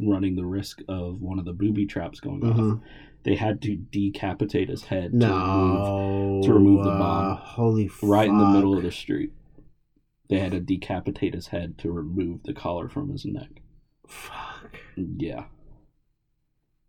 [0.00, 2.80] running the risk of one of the booby traps going off, Mhm.
[3.22, 7.36] they had to decapitate his head to remove to remove the uh, bomb.
[7.36, 9.32] holy right in the middle of the street.
[10.28, 13.62] They had to decapitate his head to remove the collar from his neck.
[14.08, 14.76] Fuck.
[14.96, 15.44] Yeah.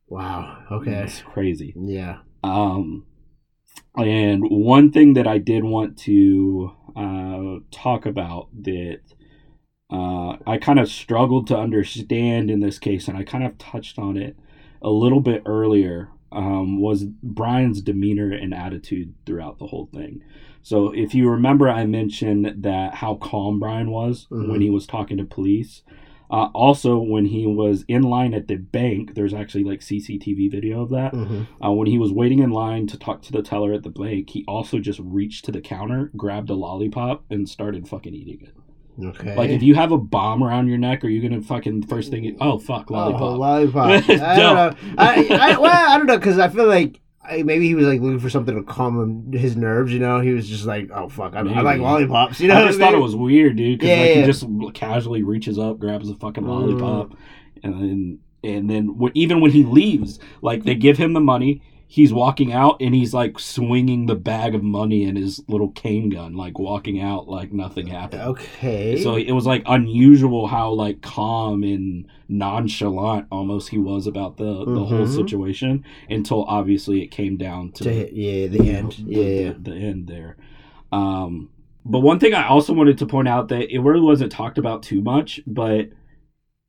[0.08, 0.64] Wow.
[0.72, 1.04] Okay.
[1.04, 1.74] It's crazy.
[1.78, 2.20] Yeah.
[2.44, 3.06] Um,
[3.96, 9.00] and one thing that I did want to uh, talk about that
[9.90, 13.98] uh, I kind of struggled to understand in this case, and I kind of touched
[13.98, 14.36] on it
[14.82, 20.22] a little bit earlier, um, was Brian's demeanor and attitude throughout the whole thing.
[20.62, 24.50] So if you remember, I mentioned that how calm Brian was Mhm.
[24.52, 25.84] when he was talking to police.
[26.30, 30.82] Uh, also, when he was in line at the bank, there's actually like CCTV video
[30.82, 31.14] of that.
[31.14, 33.90] hmm Uh, when he was waiting in line to talk to the teller at the
[33.90, 38.40] bank, he also just reached to the counter, grabbed a lollipop, and started fucking eating
[38.42, 38.54] it.
[39.06, 39.36] Okay.
[39.36, 42.36] Like, if you have a bomb around your neck, are you gonna fucking first thing?
[42.42, 43.38] Oh fuck, Oh, lollipop.
[43.38, 43.86] lollipop.
[44.10, 44.74] I don't know.
[44.98, 48.00] I, I, well, I don't know because I feel like I, maybe he was like
[48.02, 49.00] looking for something to calm
[49.32, 49.92] him, his nerves.
[49.94, 52.68] You know, he was just like, "Oh fuck, I, I like lollipops." You know, I
[52.68, 53.80] just thought it was weird, dude.
[53.80, 56.48] Because Yeah, like he just casually reaches up, grabs a fucking Mm.
[56.48, 57.14] lollipop,
[57.64, 62.12] and then and then even when he leaves, like they give him the money, he's
[62.12, 66.34] walking out and he's like swinging the bag of money in his little cane gun,
[66.36, 68.22] like walking out like nothing happened.
[68.24, 69.02] Okay.
[69.02, 74.66] So it was like unusual how like calm and nonchalant almost he was about the
[74.66, 75.16] the whole Mhm.
[75.16, 78.92] situation until obviously it came down to to yeah, the end.
[78.94, 79.54] the, yeah.
[79.54, 80.36] the, the end there.
[80.92, 81.50] Um,
[81.86, 84.84] but one thing I also wanted to point out that it really wasn't talked about
[84.84, 85.90] too much, but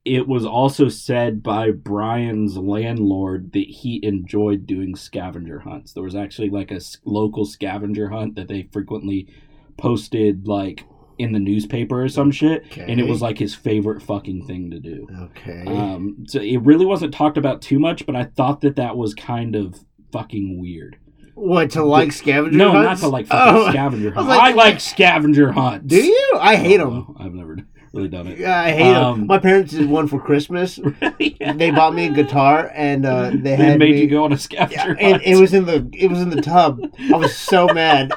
[0.08, 5.92] it was also said by Brian's landlord that he enjoyed doing scavenger hunts.
[5.92, 9.28] There was actually like a local scavenger hunt that they frequently
[9.76, 10.84] posted like
[11.18, 14.78] in the newspaper or some shit, and it was like his favorite fucking thing to
[14.78, 15.06] do.
[15.20, 15.64] Okay.
[15.66, 19.14] Um, so it really wasn't talked about too much, but I thought that that was
[19.14, 19.80] kind of
[20.12, 20.96] fucking weird.
[21.34, 22.56] what to like scavenger hunts?
[22.56, 23.02] No, hunts?
[23.02, 24.28] not to like fucking Oh, scavenger I hunt.
[24.28, 25.86] like- I like scavenger hunts.
[25.86, 26.32] Do you?
[26.40, 26.88] I hate them.
[27.08, 27.56] Oh, I've never
[27.92, 28.38] really done it.
[28.38, 29.02] Yeah, I hate them.
[29.04, 30.78] Um, My parents did one for Christmas.
[31.40, 31.52] Yeah.
[31.52, 34.00] They bought me a guitar, and uh, they They had made me.
[34.02, 36.40] you go on a scavenger Yeah, and it was in the it was in the
[36.42, 36.80] tub.
[37.12, 38.12] I was so mad.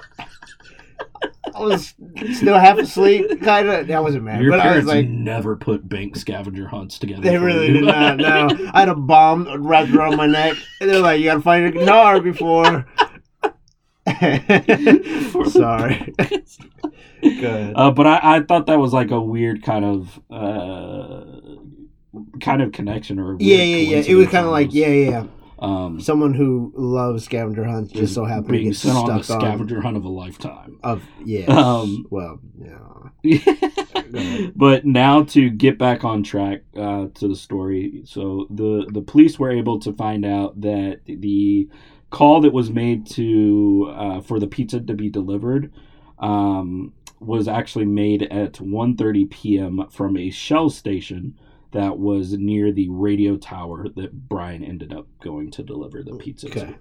[1.54, 1.94] I was
[2.34, 3.90] still half asleep, kind of.
[3.92, 7.22] I wasn't mad, Your but I was parents like, never put bank scavenger hunts together.
[7.22, 7.74] they really you.
[7.74, 8.18] did not.
[8.18, 11.66] No, I had a bomb wrapped around my neck, and they're like, "You gotta find
[11.66, 12.86] a guitar before."
[15.52, 16.14] Sorry.
[17.22, 17.74] Good.
[17.76, 21.24] Uh, but I, I thought that was like a weird kind of uh,
[22.42, 24.04] kind of connection or weird Yeah, yeah, yeah.
[24.08, 25.26] It was kind of like, yeah, yeah, yeah.
[25.60, 29.36] um, Someone who loves scavenger hunts just so happened to get sent on the stuck
[29.38, 29.42] on.
[29.42, 30.80] scavenger hunt of a lifetime.
[30.84, 31.46] Of yeah.
[31.46, 32.80] Um, well, yeah.
[34.56, 39.38] but now to get back on track uh, to the story, so the the police
[39.38, 41.70] were able to find out that the
[42.12, 45.74] call that was made to uh, for the pizza to be delivered
[46.20, 49.88] um, was actually made at 1.30 p.m.
[49.90, 51.36] from a Shell station
[51.72, 56.50] that was near the radio tower that Brian ended up going to deliver the pizza
[56.50, 56.62] to.
[56.62, 56.76] Okay.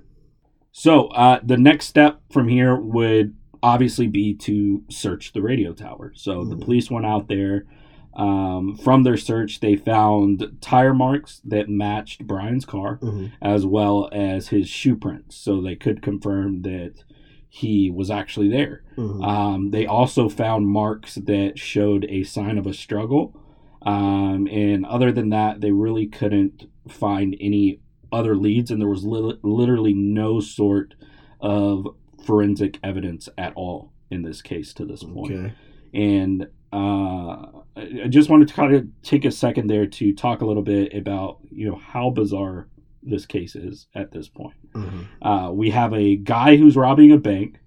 [0.72, 6.12] So uh, the next step from here would obviously be to search the radio tower.
[6.16, 6.62] So the Mhm.
[6.62, 7.66] police went out there.
[8.14, 13.30] Um, from their search, they found tire marks that matched Brian's car, Mhm.
[13.40, 15.36] as well as his shoe prints.
[15.36, 17.04] So they could confirm that
[17.48, 18.82] he was actually there.
[18.96, 19.24] Mhm.
[19.24, 23.34] Um, they also found marks that showed a sign of a struggle.
[23.82, 27.80] Um, and other than that, they really couldn't find any
[28.12, 30.94] other leads, and there was li- literally no sort
[31.40, 31.86] of
[32.24, 35.32] forensic evidence at all in this case to this point.
[35.32, 35.52] okay.
[35.94, 40.46] And uh, I just wanted to kind of take a second there to talk a
[40.46, 42.68] little bit about you know how bizarre
[43.02, 44.54] this case is at this point.
[44.74, 45.04] Mhm.
[45.22, 47.58] Uh, we have a guy who's robbing a bank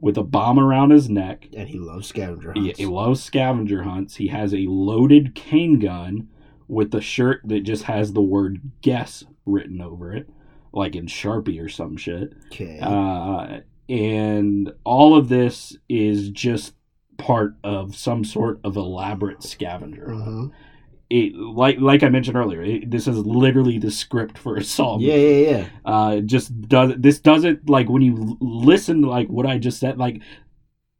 [0.00, 1.48] with a bomb around his neck.
[1.56, 2.78] And he loves scavenger He, hunts.
[2.78, 4.16] he loves scavenger hunts.
[4.16, 6.28] He has a loaded cane gun
[6.68, 10.28] with a shirt that just has the word guess written over it,
[10.72, 12.34] like in Sharpie or some shit.
[12.48, 12.78] okay.
[12.82, 16.74] Uh, and all of this is just
[17.18, 20.06] part of some sort of elaborate scavenger.
[20.08, 20.50] Mhm.
[21.10, 25.00] It, like like I mentioned earlier, it, this is literally the script for a song.
[25.00, 25.66] Yeah, yeah, yeah.
[25.84, 29.98] Uh, just does this doesn't like when you listen to like what I just said,
[29.98, 30.22] like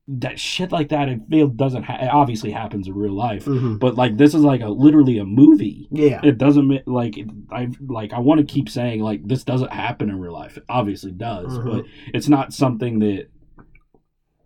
[0.06, 1.08] that shit like that.
[1.08, 3.78] It feel doesn't ha- it obviously happens in real life, Mhm.
[3.80, 5.88] but like this is like a literally a movie.
[5.90, 6.20] Yeah.
[6.22, 7.18] It doesn't like
[7.50, 10.58] I like I want to keep saying like this doesn't happen in real life.
[10.58, 11.64] It obviously does, Mhm.
[11.64, 13.28] but it's not something that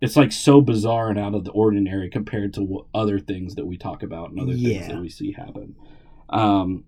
[0.01, 3.77] it's like so bizarre and out of the ordinary compared to other things that we
[3.77, 5.75] talk about and other things that we see happen.
[6.29, 6.85] Um,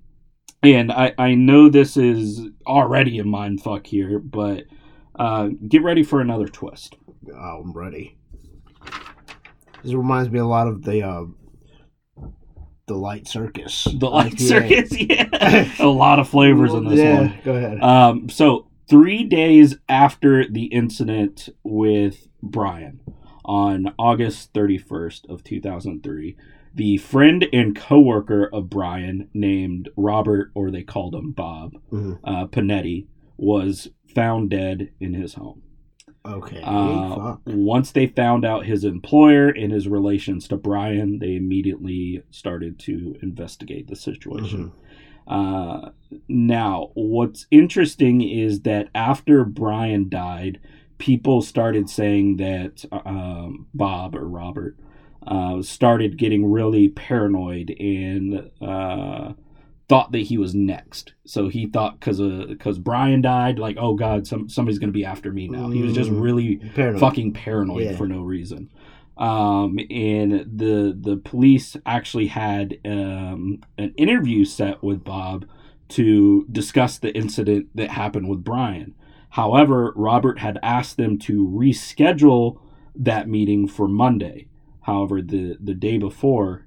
[0.63, 4.65] and I I know this is already a mind fuck here, but
[5.17, 6.95] uh, get ready for another twist.
[7.33, 8.17] Oh, I'm ready.
[9.83, 11.25] This reminds me a lot of the uh,
[12.87, 13.87] the light circus.
[13.91, 14.39] The light IPA.
[14.39, 17.39] circus, yeah, a lot of flavors in this yeah, one.
[17.43, 17.81] Go ahead.
[17.81, 22.99] Um, so three days after the incident with Brian,
[23.45, 26.35] on August 31st of 2003,
[26.75, 32.19] the friend and coworker of Brian, named Robert, or they called him Bob Mhm.
[32.25, 35.61] uh, Pinetti, was found dead in his home.
[36.23, 36.61] okay.
[36.63, 42.77] Uh, once they found out his employer and his relations to Brian, they immediately started
[42.79, 44.71] to investigate the situation.
[45.27, 45.89] Uh,
[46.27, 50.59] now, what's interesting is that after Brian died,
[50.97, 54.77] people started saying that um, Bob or Robert
[55.25, 59.33] uh, started getting really paranoid and uh,
[59.87, 61.13] thought that he was next.
[61.25, 65.31] So he thought because because Brian died, like oh god, some somebody's gonna be after
[65.31, 65.69] me now.
[65.69, 66.21] He was just Mm.
[66.21, 66.99] really Paranoid.
[66.99, 67.95] fucking paranoid Yeah.
[67.97, 68.69] for no reason.
[69.17, 75.45] Um, and the the police actually had um, an interview set with Bob
[75.89, 78.95] to discuss the incident that happened with Brian.
[79.29, 82.59] However, Robert had asked them to reschedule
[82.95, 84.47] that meeting for Monday.
[84.81, 86.65] However, the the day before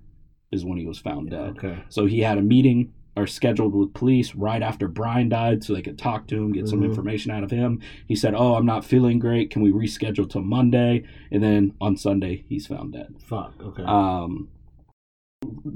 [0.52, 1.58] is when he was found dead.
[1.58, 1.82] Okay.
[1.88, 5.82] So he had a meeting or scheduled with police right after Brian died so they
[5.82, 6.86] could talk to him, get some Mhm.
[6.86, 7.80] information out of him.
[8.08, 9.50] He said, Oh, I'm not feeling great.
[9.50, 11.04] Can we reschedule till Monday?
[11.30, 13.14] And then on Sunday, he's found dead.
[13.20, 13.54] Fuck.
[13.62, 13.84] Okay.
[13.84, 14.48] Um,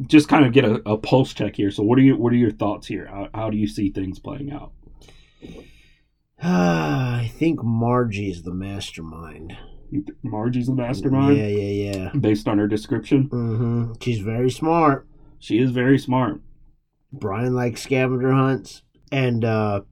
[0.06, 1.70] just kind of get a, a pulse check here.
[1.70, 3.06] So, what are your what are your thoughts here?
[3.06, 4.72] How, how do you see things playing out?
[6.42, 9.56] I think Margie's the mastermind.
[9.90, 12.10] You Margie's the mastermind, Yeah, yeah, yeah.
[12.18, 13.24] based on her description.
[13.24, 15.06] hmm She's very smart.
[15.38, 16.40] She is very smart.
[17.12, 19.82] Brian likes scavenger hunts, and uh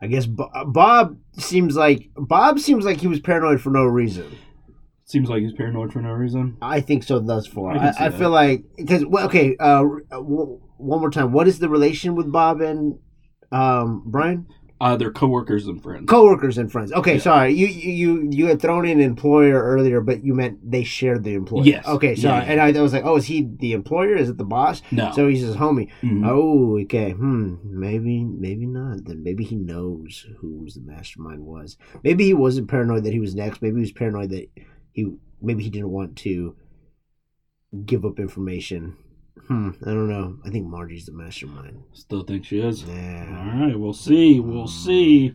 [0.00, 4.36] I guess Bob seems like Bob seems like he was paranoid for no reason.
[5.06, 6.56] Seems like he's paranoid for no reason.
[6.60, 7.72] I think so thus far.
[7.72, 9.56] I I, I, feel like because well, okay.
[9.58, 11.32] Uh, w- one more time.
[11.32, 12.98] What is the relation with Bob and
[13.52, 14.46] um, Brian?
[14.80, 16.04] Uh, they're coworkers and friends.
[16.08, 16.92] Coworkers and friends.
[16.92, 17.20] Okay, Yeah.
[17.20, 17.52] sorry.
[17.52, 21.64] You you you had thrown in employer earlier, but you meant they shared the employer.
[21.64, 21.86] Yes.
[21.86, 22.40] Okay, sorry.
[22.40, 22.50] Yeah, yeah.
[22.64, 24.16] And I, I was like, oh, is he the employer?
[24.16, 24.82] Is it the boss?
[24.90, 25.12] no.
[25.12, 25.90] So he's his homie.
[26.02, 26.26] Mhm.
[26.28, 27.12] Oh, okay.
[27.12, 27.54] Hmm.
[27.64, 29.04] Maybe, maybe not.
[29.04, 31.76] Then maybe he knows who the mastermind was.
[32.02, 33.62] Maybe he wasn't paranoid that he was next.
[33.62, 34.48] Maybe he was paranoid that
[34.92, 35.12] he.
[35.40, 36.56] Maybe he didn't want to
[37.86, 38.96] give up information.
[39.46, 39.70] Hmm.
[39.82, 40.38] I don't know.
[40.44, 41.82] I think Margie's the mastermind.
[41.92, 42.82] Still think she is.
[42.84, 43.26] Yeah.
[43.28, 44.40] All right, we'll see.
[44.40, 45.34] We'll see.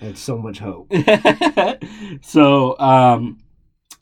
[0.00, 0.92] That's so much hope.
[2.22, 3.38] so, um,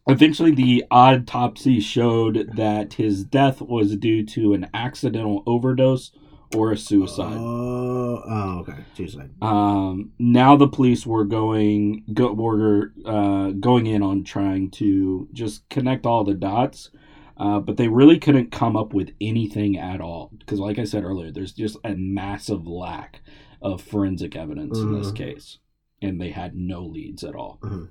[0.06, 6.12] eventually, the autopsy showed that his death was due to an accidental overdose
[6.54, 7.36] or a suicide.
[7.36, 8.22] Oh.
[8.26, 8.58] Oh.
[8.60, 8.84] Okay.
[8.94, 9.30] Suicide.
[9.42, 15.68] Um, now the police were going go, were uh, going in on trying to just
[15.68, 16.90] connect all the dots,
[17.36, 21.04] uh, but they really couldn't come up with anything at all because, like I said
[21.04, 23.20] earlier, there's just a massive lack
[23.62, 25.16] of forensic evidence in this Mhm.
[25.16, 25.58] case,
[26.02, 27.58] and they had no leads at all.
[27.62, 27.88] Mhm.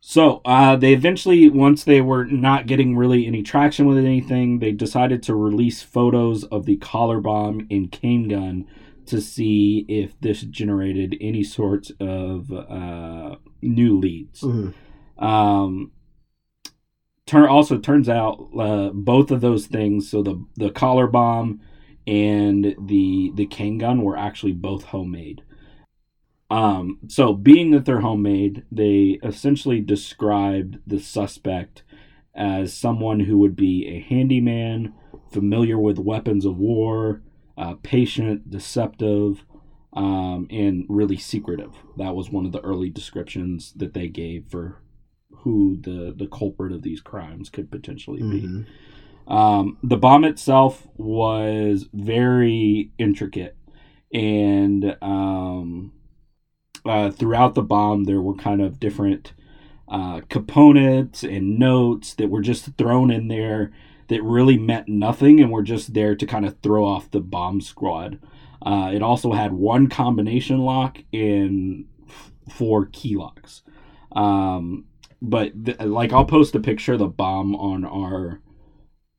[0.00, 4.70] So uh, they eventually, once they were not getting really any traction with anything, they
[4.72, 8.66] decided to release photos of the collar bomb and cane gun
[9.06, 14.42] to see if this generated any sort of uh, new leads.
[14.42, 14.74] Mhm.
[15.18, 15.92] Um,
[17.26, 21.60] turn also turns out uh, both of those things, so the the collar bomb
[22.06, 25.42] and the the cane gun were actually both homemade.
[26.48, 31.82] Um, so being that they're homemade, they essentially described the suspect
[32.34, 34.94] as someone who would be a handyman,
[35.32, 37.22] familiar with weapons of war,
[37.58, 39.44] uh, patient, deceptive,
[39.94, 41.74] um, and really secretive.
[41.96, 44.80] That was one of the early descriptions that they gave for
[45.46, 48.42] who the the culprit of these crimes could potentially be.
[48.42, 48.66] Mhm.
[49.32, 53.56] Um, the bomb itself was very intricate,
[54.12, 55.92] and um,
[56.84, 59.34] uh, throughout the bomb, there were kind of different
[59.86, 63.70] uh, components and notes that were just thrown in there
[64.08, 67.60] that really meant nothing and were just there to kind of throw off the bomb
[67.60, 68.18] squad.
[68.62, 73.62] Uh, it also had one combination lock and f- four key locks.
[74.10, 74.86] Um,
[75.22, 78.40] but th- like, I'll post a picture of the bomb on our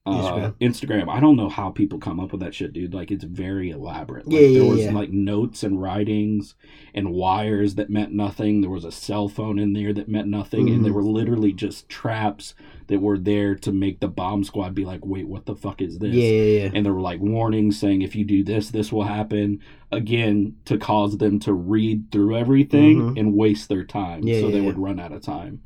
[0.05, 0.53] uh, Instagram.
[0.61, 1.09] Instagram.
[1.13, 2.93] I don't know how people come up with that shit, dude.
[2.93, 4.25] Like, it's very elaborate.
[4.25, 4.91] Like, Yeah, yeah, there was yeah.
[4.93, 6.55] like notes and writings
[6.93, 8.61] and wires that meant nothing.
[8.61, 10.83] There was a cell phone in there that meant nothing, and Mhm.
[10.85, 12.55] there were literally just traps
[12.87, 15.99] that were there to make the bomb squad be like, "Wait, what the fuck is
[15.99, 16.71] this?" Yeah, yeah, yeah.
[16.73, 19.59] and there were like warnings saying if you do this this will happen
[19.91, 23.19] again to cause them to read through everything Mhm.
[23.19, 25.59] and waste their time so they would run out of time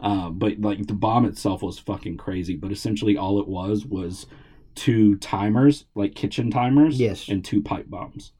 [0.00, 4.26] uh, but like the bomb itself was fucking crazy but essentially all it was was
[4.74, 7.28] two timers like kitchen timers Yes.
[7.28, 8.32] and two pipe bombs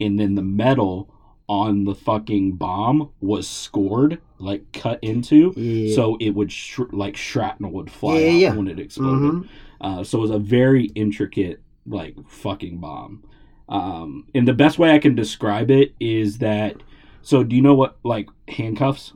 [0.00, 1.10] and then the metal
[1.48, 5.94] on the fucking bomb was scored like cut into Yeah.
[5.94, 9.48] so it would sh- like shrapnel would fly Yeah, out yeah, when it exploded Mhm.
[9.80, 13.22] uh, so it was a very intricate, like fucking bomb.
[13.68, 16.82] Um, and the best way I can describe it is that.
[17.20, 19.12] So do you know what like handcuffs?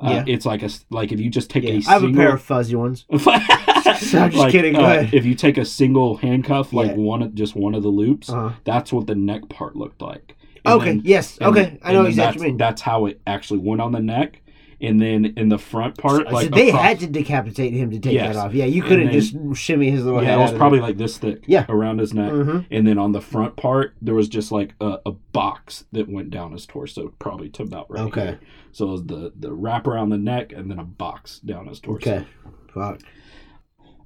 [0.00, 0.24] Uh, Yeah.
[0.26, 1.72] It's like a like if you just take Yeah.
[1.74, 3.04] a I have a pair of fuzzy ones.
[3.10, 5.12] I'm just kidding, go ahead.
[5.12, 6.96] If you take a single handcuff, like Yeah.
[6.96, 8.50] one of just one of the loops, Uh-huh.
[8.64, 10.36] that's what the neck part looked like.
[10.64, 10.86] And Okay.
[10.86, 11.38] then- yes.
[11.40, 11.78] okay.
[11.82, 12.56] I know exactly that's, what you mean.
[12.58, 14.40] That's how it actually went on the neck,
[14.82, 17.98] and then in the front part, So like they across- had to decapitate him to
[17.98, 18.34] take Yes.
[18.34, 18.54] that off.
[18.54, 20.28] Yeah, you couldn't just shimmy his little head.
[20.28, 21.44] Yeah, it was probably like this thick.
[21.46, 21.66] Yeah.
[21.68, 22.32] around his neck.
[22.32, 26.08] hmm and then on the front part there was just like a, a box that
[26.08, 28.20] went down his torso probably to about right Okay.
[28.22, 28.40] here.
[28.72, 31.80] so it was the the wrap around the neck and then a box down his
[31.80, 32.26] torso Okay.
[32.74, 33.00] Fuck.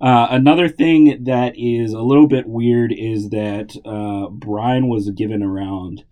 [0.01, 5.43] uh, another thing that is a little bit weird is that uh, brian was given
[5.43, 6.05] around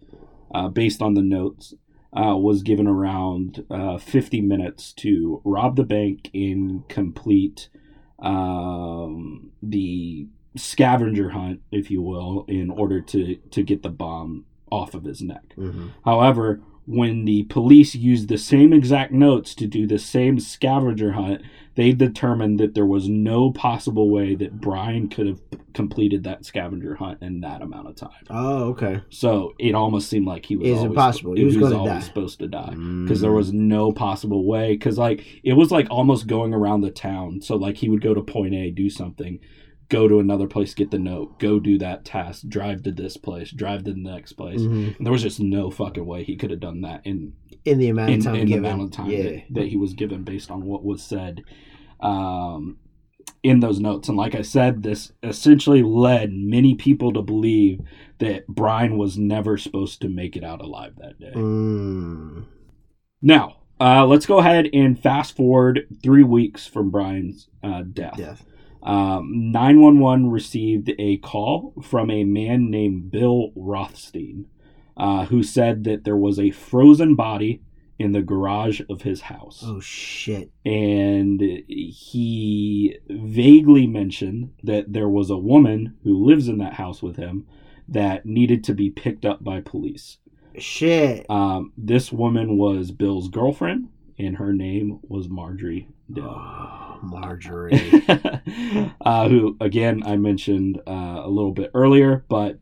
[0.54, 1.74] uh, based on the notes
[2.16, 7.68] uh, was given around uh, 50 minutes to rob the bank and complete
[8.18, 14.94] um, the scavenger hunt, if you will, in order to, to get the bomb off
[14.94, 15.54] of his neck.
[15.54, 21.12] hmm However, when the police used the same exact notes to do the same scavenger
[21.12, 21.42] hunt,
[21.74, 25.40] they determined that there was no possible way that Brian could have
[25.72, 28.10] completed that scavenger hunt in that amount of time.
[28.28, 29.00] Oh, okay.
[29.08, 31.34] So it almost seemed like he was It's always, impossible.
[31.34, 32.00] He was gonna always die.
[32.00, 33.04] supposed to die Mm.
[33.04, 34.72] because there was no possible way.
[34.74, 37.40] Because like it was like almost going around the town.
[37.40, 39.38] So like he would go to point A, do something,
[39.92, 43.50] go to another place, get the note, go do that task, drive to this place,
[43.50, 44.62] drive to the next place.
[44.62, 44.96] Mhm.
[44.96, 47.34] And there was just no fucking way he could have done that in
[47.66, 49.22] in the amount in, of time in the amount of time yeah.
[49.22, 51.44] that, that he was given based on what was said
[52.00, 52.78] um,
[53.42, 54.08] in those notes.
[54.08, 57.80] And like I said, this essentially led many people to believe
[58.18, 61.32] that Brian was never supposed to make it out alive that day.
[61.34, 62.46] Mm.
[63.20, 68.16] Now, uh, let's go ahead and fast forward three weeks from Brian's uh, death.
[68.16, 68.44] Death.
[68.82, 74.46] Um, 911 received a call from a man named Bill Rothstein,
[74.96, 77.62] uh, who said that there was a frozen body
[77.98, 79.62] in the garage of his house.
[79.64, 80.50] Oh shit.
[80.64, 87.16] And he vaguely mentioned that there was a woman who lives in that house with
[87.16, 87.46] him
[87.88, 90.18] that needed to be picked up by police.
[90.58, 91.26] Shit.
[91.30, 95.88] Um, this woman was Bill's girlfriend, and her name was Marjorie
[96.18, 98.04] Oh, Marjorie.
[99.00, 102.58] uh, who again I mentioned uh, a little bit earlier, but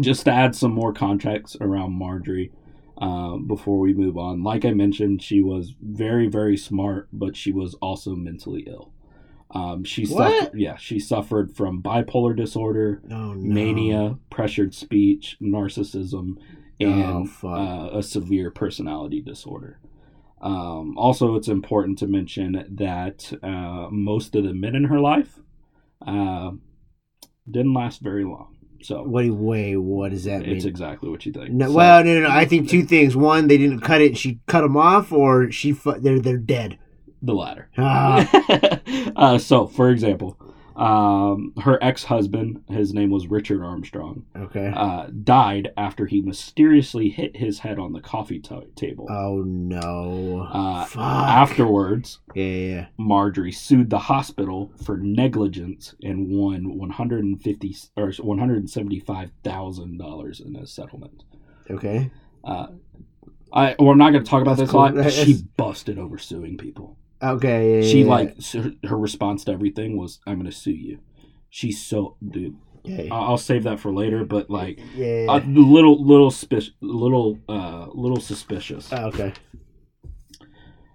[0.00, 2.52] just to add some more context around Marjorie
[2.98, 4.42] um, before we move on.
[4.42, 8.92] Like I mentioned, she was very very smart, but she was also mentally ill.
[9.50, 10.38] Um, she What?
[10.38, 13.34] suffered, yeah, she suffered from bipolar disorder, Oh no.
[13.34, 16.36] mania, pressured speech, narcissism,
[16.80, 17.58] Oh, and fuck.
[17.58, 19.78] uh, a severe personality disorder.
[20.40, 25.38] Um, also, it's important to mention that uh, most of the men in her life
[26.06, 26.52] uh,
[27.50, 28.54] didn't last very long.
[28.82, 29.22] So What?
[29.22, 30.54] do you- Wait, what does that mean?
[30.56, 31.50] it's exactly what you think.
[31.50, 32.30] No, So- well, no, no, no.
[32.30, 33.16] I think two things.
[33.16, 34.16] One, they didn't cut it.
[34.16, 36.78] She cut them off, or she fu- they're they're dead.
[37.20, 37.68] the latter.
[37.76, 38.30] Ah,
[39.16, 40.36] uh, so, for example,
[40.78, 44.72] um, her ex-husband, his name was Richard Armstrong, okay.
[44.74, 49.06] uh, died after he mysteriously hit his head on the coffee ta- table.
[49.10, 50.46] Oh no.
[50.52, 51.00] Uh, Fuck.
[51.02, 52.86] Afterwards, yeah.
[52.96, 60.66] Marjorie sued the hospital for negligence and won 150 or 175 thousand dollars in a
[60.66, 61.24] settlement.
[61.70, 62.10] Okay.
[62.44, 62.68] Uh,
[63.52, 64.94] I well, I'm not going to talk about That's this a lot.
[64.94, 66.96] That's- She busted over suing people.
[67.22, 67.76] Okay.
[67.82, 68.54] Yeah, she yeah, like s-
[68.86, 70.98] her response to everything was, "I'm going to sue you."
[71.50, 72.56] She's so dude.
[72.84, 73.12] Yeah.
[73.12, 75.26] I- I'll save that for later, but like yeah.
[75.28, 76.32] a little little
[76.80, 78.88] little uh little suspicious.
[78.92, 79.32] Oh, okay.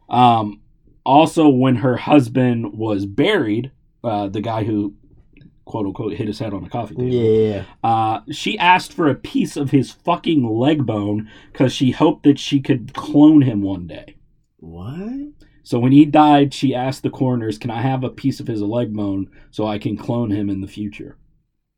[0.10, 0.62] Um,
[1.06, 3.72] also, when her husband was buried,
[4.04, 4.94] uh, the guy who
[5.66, 7.90] quote unquote hit his head on a coffee table, Yeah, yeah, yeah.
[7.90, 12.38] uh, she asked for a piece of his fucking leg bone because she hoped that
[12.40, 14.16] she could clone him one day.
[14.58, 15.32] What?
[15.64, 18.62] So when he died, she asked the coroners, "Can I have a piece of his
[18.62, 21.18] leg bone so I can clone him in the future?"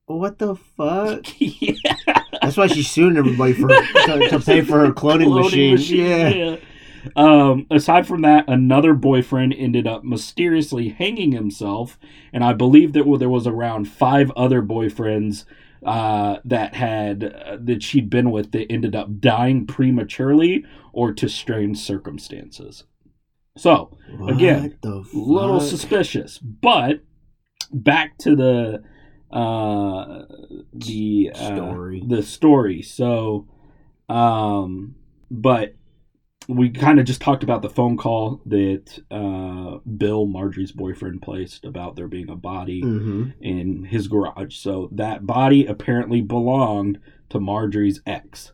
[0.07, 1.25] What the fuck?
[1.39, 1.95] yeah.
[2.41, 5.77] That's why she's suing everybody for to, to pay for her cloning, machine.
[5.79, 6.57] Yeah.
[7.15, 11.99] Um, aside from that, another boyfriend ended up mysteriously hanging himself,
[12.33, 15.45] and I believe that there was around five other boyfriends
[15.85, 21.29] uh, that had uh, that she'd been with that ended up dying prematurely or to
[21.29, 22.83] strange circumstances.
[23.57, 26.99] So What Again, a little suspicious, but
[27.71, 28.83] back to the
[29.35, 30.23] uh
[30.73, 32.03] the uh, Story.
[32.05, 33.47] the story so
[34.07, 34.95] um
[35.31, 35.73] but
[36.47, 41.65] we kind of just talked about the phone call that uh bill marjorie's boyfriend placed
[41.65, 43.33] about there being a body Mhm.
[43.41, 46.99] in his garage so that body apparently belonged
[47.29, 48.53] to marjorie's ex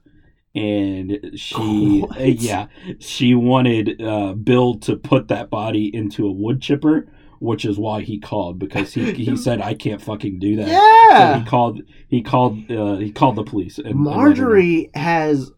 [0.56, 2.20] and she What?
[2.20, 2.68] uh, yeah
[3.00, 7.08] she wanted uh, bill to put that body into a wood chipper
[7.40, 10.72] which is why he called because he, he said i can't fucking do that so
[11.18, 11.40] Yeah.
[11.40, 14.26] he called he called uh, he called the police and, and let her know.
[14.28, 15.52] Marjorie has.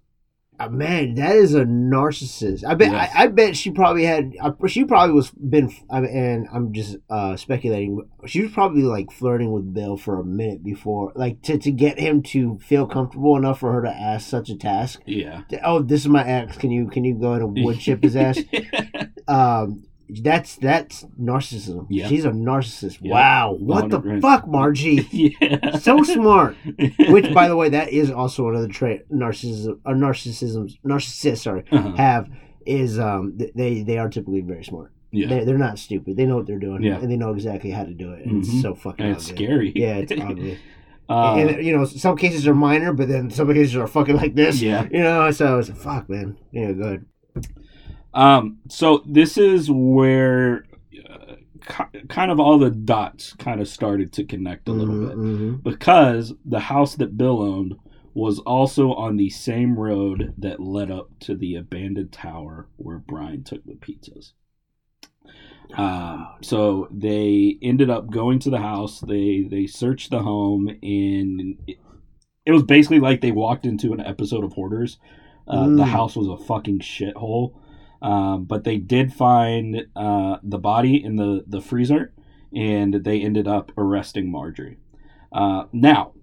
[0.59, 2.63] Uh, man, that is a narcissist.
[2.63, 2.91] I bet.
[2.91, 3.11] Yes.
[3.15, 4.33] I, I bet she probably had.
[4.39, 5.73] Uh, she probably was been.
[5.89, 8.07] I mean, and I'm just uh, speculating.
[8.27, 11.99] She was probably like flirting with Bill for a minute before, like to to get
[11.99, 15.01] him to feel comfortable enough for her to ask such a task.
[15.05, 16.55] yeah Oh, this is my ex.
[16.57, 18.39] Can you can you go and wood chip his ass?
[19.25, 21.87] Um, that's that's narcissism.
[21.89, 22.07] Yeah.
[22.07, 22.99] She's a narcissist.
[23.01, 23.13] Yeah.
[23.13, 24.21] Wow, what the 100%.
[24.21, 25.07] fuck, Margie?
[25.39, 26.55] yeah so smart.
[27.09, 31.91] Which, by the way, that is also another trait narcissism or narcissism narcissists sorry Uh-huh.
[31.95, 32.29] have
[32.65, 34.91] is um they they are typically very smart.
[35.11, 36.17] yeah They they're not stupid.
[36.17, 36.83] They know what they're doing.
[36.83, 36.99] Yeah.
[36.99, 38.25] and they know exactly how to do it.
[38.25, 38.47] And Mhm.
[38.53, 39.05] It's so fucking.
[39.05, 39.45] and it's ugly.
[39.45, 40.59] scary Yeah, it's ugly.
[41.09, 44.35] Uh, and you know, some cases are minor, but then some cases are fucking like
[44.35, 44.61] this.
[44.61, 46.37] yeah You know, so it's like, fuck, man.
[46.51, 47.05] Yeah, good.
[48.13, 50.65] Um, so this is where
[51.09, 51.35] uh,
[51.67, 55.17] ki- kind of all the dots kind of started to connect a little Mhm, bit
[55.17, 55.63] mhm.
[55.63, 57.75] because the house that Bill owned
[58.13, 63.43] was also on the same road that led up to the abandoned tower where Brian
[63.43, 64.33] took the pizzas.
[65.75, 68.99] Um, so they ended up going to the house.
[68.99, 71.77] They they searched the home, and it,
[72.45, 74.97] it was basically like they walked into an episode of Hoarders.
[75.47, 75.87] Uh, The Mm.
[75.87, 77.53] house was a fucking shithole,
[78.03, 82.13] um, but they did find uh, the body in the the freezer,
[82.53, 84.77] and they ended up arresting Marjorie.
[85.31, 86.13] Uh, now,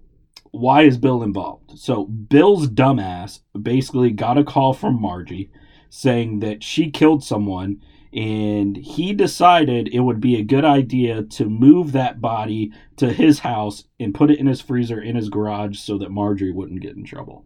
[0.51, 1.77] why is Bill involved?
[1.77, 5.51] So Bill's dumbass basically got a call from Margie
[5.89, 7.81] saying that she killed someone
[8.13, 13.39] and he decided it would be a good idea to move that body to his
[13.39, 16.95] house and put it in his freezer in his garage so that Marjorie wouldn't get
[16.95, 17.45] in trouble.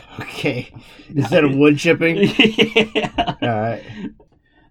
[0.20, 0.72] Okay.
[1.14, 2.16] Instead of wood chipping.
[2.38, 3.34] yeah.
[3.42, 3.82] All right.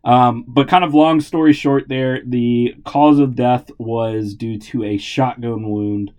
[0.03, 4.83] Um, but kind of long story short, there the cause of death was due to
[4.83, 6.11] a shotgun wound.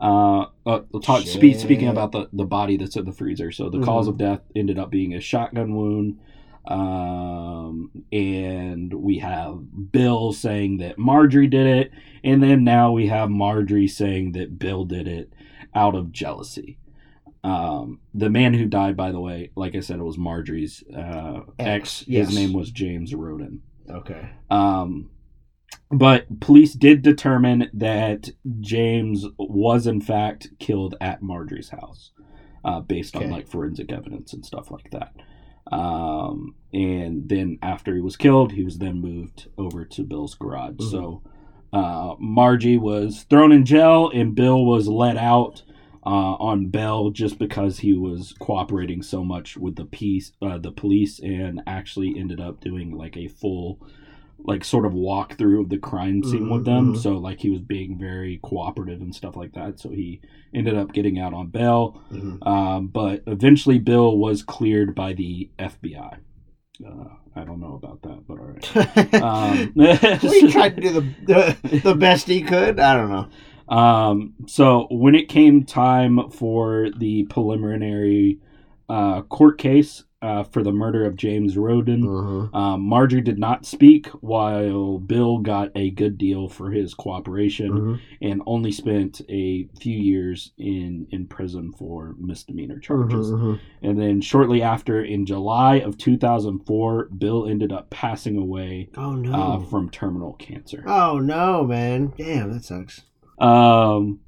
[0.00, 1.60] Uh, uh talk, speak, Shit.
[1.60, 3.50] speaking about the, the body that's in the freezer.
[3.52, 4.10] So the cause Mhm.
[4.10, 6.18] of death ended up being a shotgun wound.
[6.66, 11.92] Um, and we have Bill saying that Marjorie did it,
[12.22, 15.32] and then now we have Marjorie saying that Bill did it
[15.74, 16.76] out of jealousy.
[17.48, 21.40] Um, the man who died, by the way, like I said, it was Marjorie's uh,
[21.58, 22.00] ex.
[22.02, 22.26] Ex, yes.
[22.28, 23.62] His name was James Roden.
[23.88, 24.28] Okay.
[24.50, 25.10] Um,
[25.90, 28.28] but police did determine that
[28.60, 32.10] James was in fact killed at Marjorie's house,
[32.64, 35.14] uh, based on like forensic evidence and stuff like that.
[35.72, 40.76] Um, and then after he was killed, he was then moved over to Bill's garage.
[40.76, 40.90] Mhm.
[40.90, 41.22] So
[41.72, 45.62] uh, Margie was thrown in jail, and Bill was let out
[46.08, 50.72] uh, on bail just because he was cooperating so much with the peace, uh, the
[50.72, 53.78] police, and actually ended up doing like a full,
[54.38, 56.94] like sort of walkthrough of the crime scene Mhm, with them.
[56.94, 56.96] mhm.
[56.98, 59.80] So like he was being very cooperative and stuff like that.
[59.80, 60.20] So he
[60.54, 62.00] ended up getting out on bail.
[62.10, 62.46] Mhm.
[62.46, 66.16] Um, but eventually, Bill was cleared by the FBI.
[66.86, 69.12] Uh, I don't know about that, but all right.
[69.22, 69.96] Um, well,
[70.32, 71.04] he tried to do the,
[71.70, 72.78] the the best he could.
[72.80, 73.26] I don't know.
[73.68, 78.38] Um, so when it came time for the preliminary
[78.88, 82.58] uh, court case uh, for the murder of James Roden, Uh-huh.
[82.58, 87.98] um, Marjorie did not speak while Bill got a good deal for his cooperation Mhm.
[88.22, 93.30] and only spent a few years in, in prison for misdemeanor charges.
[93.30, 93.58] Mhm, mhm.
[93.82, 99.32] And then shortly after, in July of 2004, Bill ended up passing away Oh no.
[99.32, 100.82] uh, from terminal cancer.
[100.86, 102.12] oh no, man.
[102.16, 103.02] Damn, that sucks.
[103.40, 104.20] Um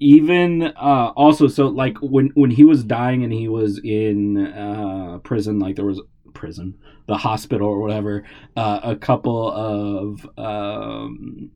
[0.00, 5.18] even uh also so like when when he was dying and he was in uh
[5.24, 6.00] prison like there was
[6.34, 6.74] prison
[7.06, 8.24] the hospital or whatever
[8.56, 11.50] uh a couple of um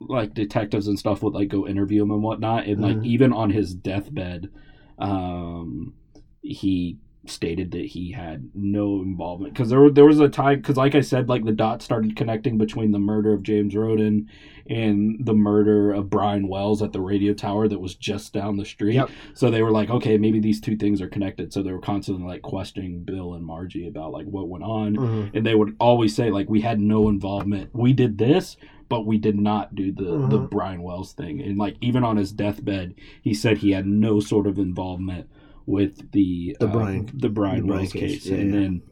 [0.00, 3.06] like detectives and stuff would like go interview him and whatnot and like Mhm.
[3.06, 4.50] even on his deathbed
[4.98, 5.94] um
[6.42, 10.94] he stated that he had no involvement because there, there was a time because like
[10.94, 14.28] i said like the dots started connecting between the murder of james roden
[14.68, 18.64] and the murder of brian wells at the radio tower that was just down the
[18.64, 19.10] street Yep.
[19.34, 22.24] so they were like okay maybe these two things are connected so they were constantly
[22.24, 25.30] like questioning bill and margie about like what went on Mhm.
[25.34, 28.56] and they would always say like we had no involvement we did this
[28.88, 30.50] but we did not do the the Mhm.
[30.50, 34.46] brian wells thing and like even on his deathbed he said he had no sort
[34.46, 35.26] of involvement
[35.66, 38.60] with the The uh, Brian- the brian the Brian wells case, case, yeah, and yeah.
[38.60, 38.82] then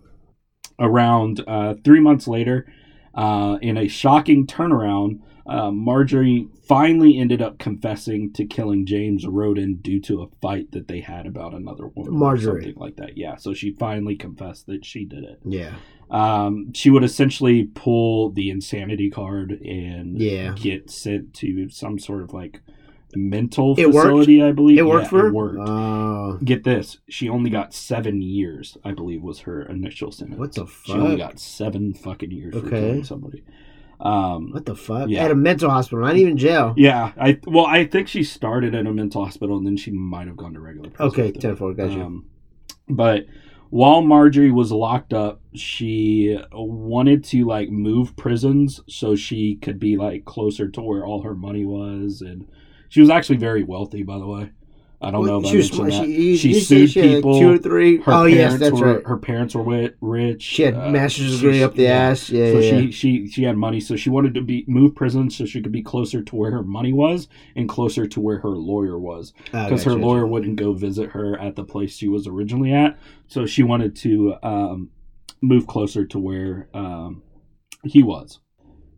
[0.79, 2.67] around uh, three months later
[3.15, 9.75] uh, in a shocking turnaround uh, marjorie finally ended up confessing to killing james roden
[9.77, 12.53] due to a fight that they had about another woman Marjorie.
[12.59, 15.75] or something like that yeah so she finally confessed that she did it Yeah.
[16.11, 20.55] um, she would essentially pull the insanity card and Yeah.
[20.55, 22.61] get sent to some sort of like
[23.15, 24.07] mental It worked?
[24.09, 24.79] facility, I believe.
[24.79, 25.27] It worked Yeah, for her.
[25.29, 25.59] It worked.
[25.69, 30.39] Oh, get this, she only got seven years, I believe, was her initial sentence.
[30.39, 30.87] what the fuck?
[30.87, 33.43] She only got seven fucking years for killing somebody.
[34.01, 35.09] Um, What the fuck?
[35.09, 35.25] Yeah.
[35.25, 36.75] At a mental hospital, not even jail.
[36.77, 40.27] yeah, I well, I think she started in a mental hospital and then she might
[40.27, 41.07] have gone to regular prison.
[41.13, 41.41] Okay, after that.
[41.49, 42.01] 10 4, gotcha.
[42.03, 42.27] Um,
[42.89, 43.27] but
[43.71, 49.97] while Marjorie was locked up, she wanted to like move prisons so she could be
[49.97, 52.49] like closer to where all her money was, and
[52.93, 54.51] she was actually very wealthy, by the way.
[55.01, 56.07] I don't know if she I was mentioned smart.
[56.07, 56.15] that.
[56.15, 57.41] She, She sued she people.
[57.41, 57.97] Two or three.
[58.03, 59.07] Her oh yes, parents that's were right.
[59.07, 60.43] her parents were rich.
[60.43, 62.29] She had uh, master's she- degree up the ass.
[62.31, 62.71] Yeah, So yeah.
[62.71, 65.73] she she she had money, so she wanted to be move prison so she could
[65.73, 67.27] be closer to where her money was
[67.57, 71.57] and closer to where her lawyer was because her lawyer wouldn't go visit her at
[71.57, 72.97] the place she was originally at.
[73.27, 74.91] So she wanted to um,
[75.41, 77.23] move closer to where um,
[77.85, 78.39] he was.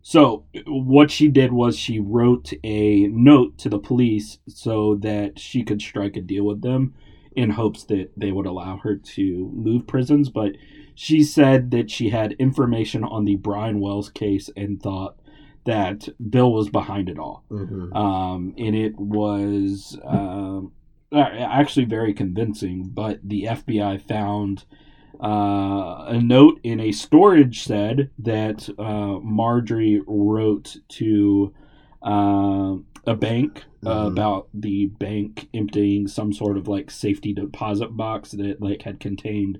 [0.07, 5.63] So what she did was she wrote a note to the police so that she
[5.63, 6.93] could strike a deal with them
[7.35, 10.29] in hopes that they would allow her to move prisons.
[10.29, 10.57] But
[10.93, 15.17] she said that she had information on the Brian Wells case and thought
[15.65, 17.95] that Bill was behind it all Mhm.
[17.95, 20.71] um, and it was um,
[21.11, 22.91] uh, actually very convincing.
[22.93, 24.65] But the FBI found
[25.23, 31.53] uh, a note in a storage shed that uh, Marjorie wrote to
[32.03, 32.75] uh,
[33.07, 34.07] a bank uh, Mhm.
[34.11, 39.59] about the bank emptying some sort of like safety deposit box that like had contained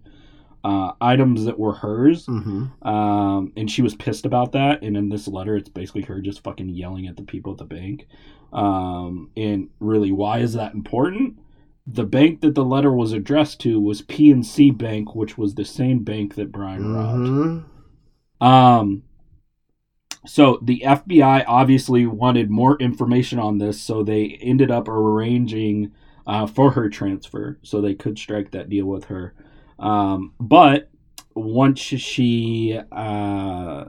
[0.63, 2.71] uh, items that were hers Mhm.
[2.87, 4.81] um, and she was pissed about that.
[4.81, 7.65] And in this letter, it's basically her just fucking yelling at the people at the
[7.65, 8.07] bank.
[8.51, 11.37] Um, and really, why is that important?
[11.87, 16.03] The bank that the letter was addressed to was PNC Bank, which was the same
[16.03, 17.27] bank that Brian robbed.
[17.27, 17.63] Mhm.
[18.41, 19.03] Um,
[20.25, 25.91] so the FBI obviously wanted more information on this, so they ended up arranging
[26.27, 29.35] uh, for her transfer so they could strike that deal with her.
[29.77, 30.89] Um, but
[31.35, 33.85] once she uh,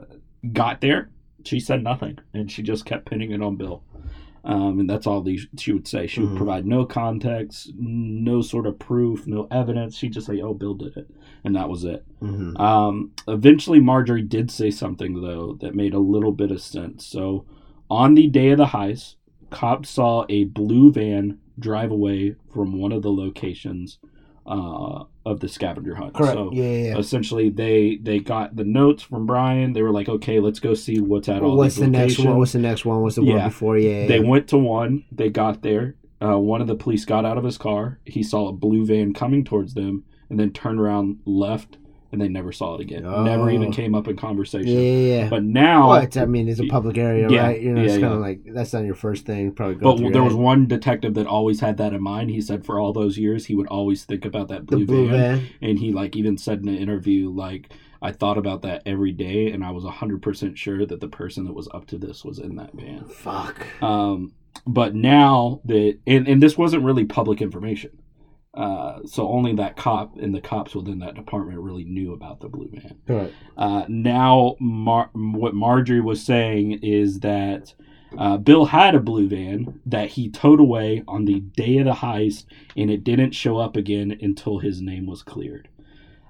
[0.53, 1.09] got there,
[1.43, 3.81] she said nothing, and she just kept pinning it on Bill.
[4.47, 6.07] Um, and that's all these she would say.
[6.07, 6.37] She would Mhm.
[6.37, 9.97] provide no context, no sort of proof, no evidence.
[9.97, 11.09] She'd just say, "Oh, Bill did it,"
[11.43, 12.05] and that was it.
[12.21, 12.57] Mhm.
[12.59, 17.05] Um, eventually, Marjorie did say something though that made a little bit of sense.
[17.05, 17.43] So,
[17.89, 19.15] on the day of the heist,
[19.49, 23.99] cops saw a blue van drive away from one of the locations
[24.45, 26.13] uh, of the scavenger hunt.
[26.13, 26.33] Correct.
[26.33, 26.87] So, yeah, yeah.
[26.89, 26.97] yeah.
[26.97, 29.73] essentially, they they got the notes from Brian.
[29.73, 32.37] They were like, "Okay, let's go see what's at all What's the next one?
[32.37, 33.01] What's the next one?
[33.01, 33.77] What's the one before?
[33.77, 34.29] Yeah, yeah, They yeah.
[34.29, 35.03] went to one.
[35.11, 35.95] They got there.
[36.21, 37.99] uh, one of the police got out of his car.
[38.05, 41.77] He saw a blue van coming towards them, and then turned around, left,
[42.11, 43.03] and they never saw it again.
[43.03, 43.71] Never even Oh.
[43.71, 44.67] came up in conversation.
[44.69, 44.79] yeah,
[45.15, 45.29] yeah.
[45.29, 47.61] But now, well, I mean, it's a public area, Yeah, right?
[47.61, 48.17] You know, it's kind of yeah.
[48.17, 49.51] like that's not your first thing.
[49.51, 49.75] Probably.
[49.75, 52.29] But there was one detective that always had that in mind.
[52.31, 55.39] He said for all those years he would always think about that blue, blue van.
[55.39, 55.47] van.
[55.61, 59.51] and he like even said in an interview like I thought about that every day,
[59.51, 62.39] and I was hundred percent sure that the person that was up to this was
[62.39, 63.05] in that van.
[63.05, 63.65] Fuck.
[63.81, 64.33] Um,
[64.65, 67.91] but now that and, and this wasn't really public information,
[68.57, 72.49] uh, so only that cop and the cops within that department really knew about the
[72.49, 72.97] blue van.
[73.07, 73.33] Right.
[73.55, 77.73] Uh, now, Mar- what Marjorie was saying is that
[78.17, 81.91] uh, Bill had a blue van that he towed away on the day of the
[81.93, 82.45] heist,
[82.75, 85.67] and it didn't show up again until his name was cleared.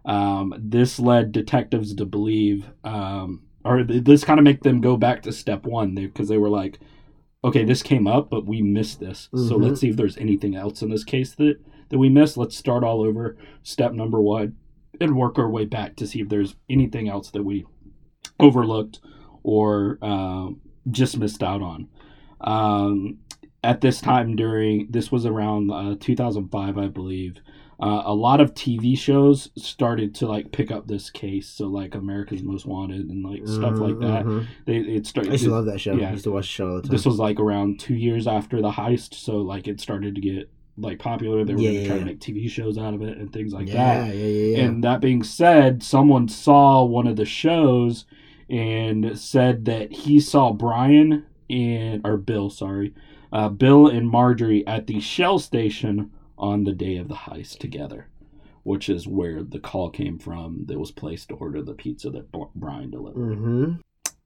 [0.05, 5.21] Um, this led detectives to believe, um, or this kind of make them go back
[5.23, 6.80] to step one because they, were like,
[7.43, 9.30] "Okay, this came up, but we missed this.
[9.34, 9.61] So Mhm.
[9.63, 11.57] let's see if there's anything else in this case that
[11.89, 12.38] that we missed.
[12.38, 13.38] Let's start all over.
[13.63, 14.55] Step number one,
[14.99, 17.65] and work our way back to see if there's anything else that we
[18.39, 18.99] overlooked
[19.43, 20.61] or um,
[20.91, 21.88] just missed out on.
[22.41, 23.19] Um,
[23.63, 27.38] at this time, during this was around uh, 2005, I believe.
[27.79, 31.93] Uh, a lot of TV shows started to like pick up this case, so like
[31.93, 34.25] America's Most Wanted and like stuff like that.
[34.25, 34.47] Mhm.
[34.65, 35.29] They it started.
[35.29, 35.93] I used to love that show.
[35.93, 36.09] Yeah.
[36.09, 36.91] I used to watch the show all the time.
[36.91, 40.49] This was like around two years after the heist, so like it started to get
[40.78, 41.43] like popular.
[41.43, 41.99] They were Yeah, gonna yeah, try yeah.
[42.01, 43.73] to make TV shows out of it and things like yeah,
[44.05, 44.07] that.
[44.15, 44.63] yeah, yeah, yeah.
[44.65, 48.05] And that being said, someone saw one of the shows
[48.49, 52.93] and said that he saw Brian and or Bill, sorry,
[53.34, 58.07] uh, Bill and Marjorie at the Shell station on the day of the heist together,
[58.63, 62.32] which is where the call came from that was placed to order the pizza that
[62.32, 63.38] Br- Brian delivered.
[63.38, 63.71] mm-hmm.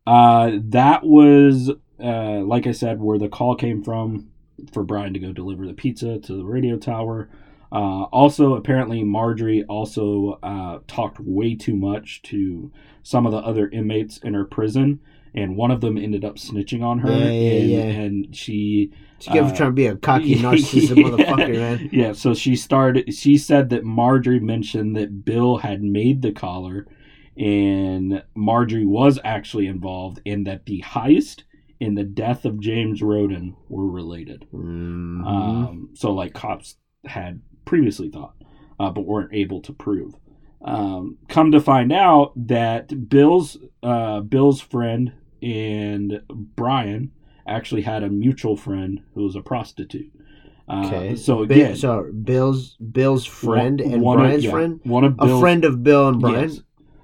[0.06, 1.70] Uh, that was,
[2.04, 4.31] uh, like I said, where the call came from
[4.72, 7.30] for Brian to go deliver the pizza to the radio tower.
[7.72, 12.72] Uh, also, apparently, Marjorie also uh, talked way too much to
[13.04, 15.00] some of the other inmates in her prison,
[15.34, 17.80] and one of them ended up snitching on her, Yeah, yeah, and, yeah.
[17.80, 20.42] and she She kept Uh, trying to be a cocky yeah.
[20.42, 21.90] narcissistic motherfucker, man.
[21.94, 23.14] yeah, so she started.
[23.14, 26.88] She said that Marjorie mentioned that Bill had made the collar,
[27.38, 31.44] and Marjorie was actually involved, and that the heist
[31.82, 34.46] and the death of James Roden were related.
[34.54, 35.26] Mhm.
[35.26, 38.36] Um, so, like cops had previously thought,
[38.80, 40.14] uh, but weren't able to prove.
[40.64, 45.12] Um, come to find out that Bill's uh, Bill's friend
[45.42, 46.22] and
[46.56, 47.12] Brian
[47.48, 50.12] actually had a mutual friend who was a prostitute.
[50.70, 51.16] Uh, okay.
[51.16, 55.16] So again, so Bill's Bill's friend one- and one of- Brian's yeah, friend, one of
[55.20, 56.50] a friend of Bill and Brian.
[56.50, 56.62] Yes.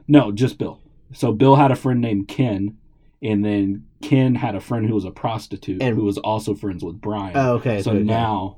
[0.08, 0.80] No, just Bill.
[1.14, 2.78] So Bill had a friend named Ken,
[3.22, 6.84] and then Ken had a friend who was a prostitute And- who was also friends
[6.84, 7.36] with Brian.
[7.36, 7.82] Oh, okay.
[7.82, 8.58] so now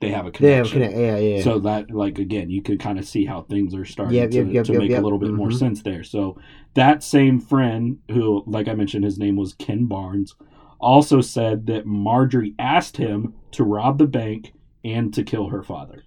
[0.00, 0.92] they have a they have connection.
[0.92, 0.96] connect.
[0.96, 1.42] Yeah, yeah.
[1.42, 4.44] So that, like, again, you could kind of see how things are starting Yep, to,
[4.52, 5.58] yep, to yep, make a little bit more Mhm.
[5.58, 6.04] sense there.
[6.04, 6.36] So
[6.74, 10.36] that same friend, who, like I mentioned, his name was Ken Barnes,
[10.80, 14.52] also said that Marjorie asked him to rob the bank
[14.84, 16.04] and to kill her father.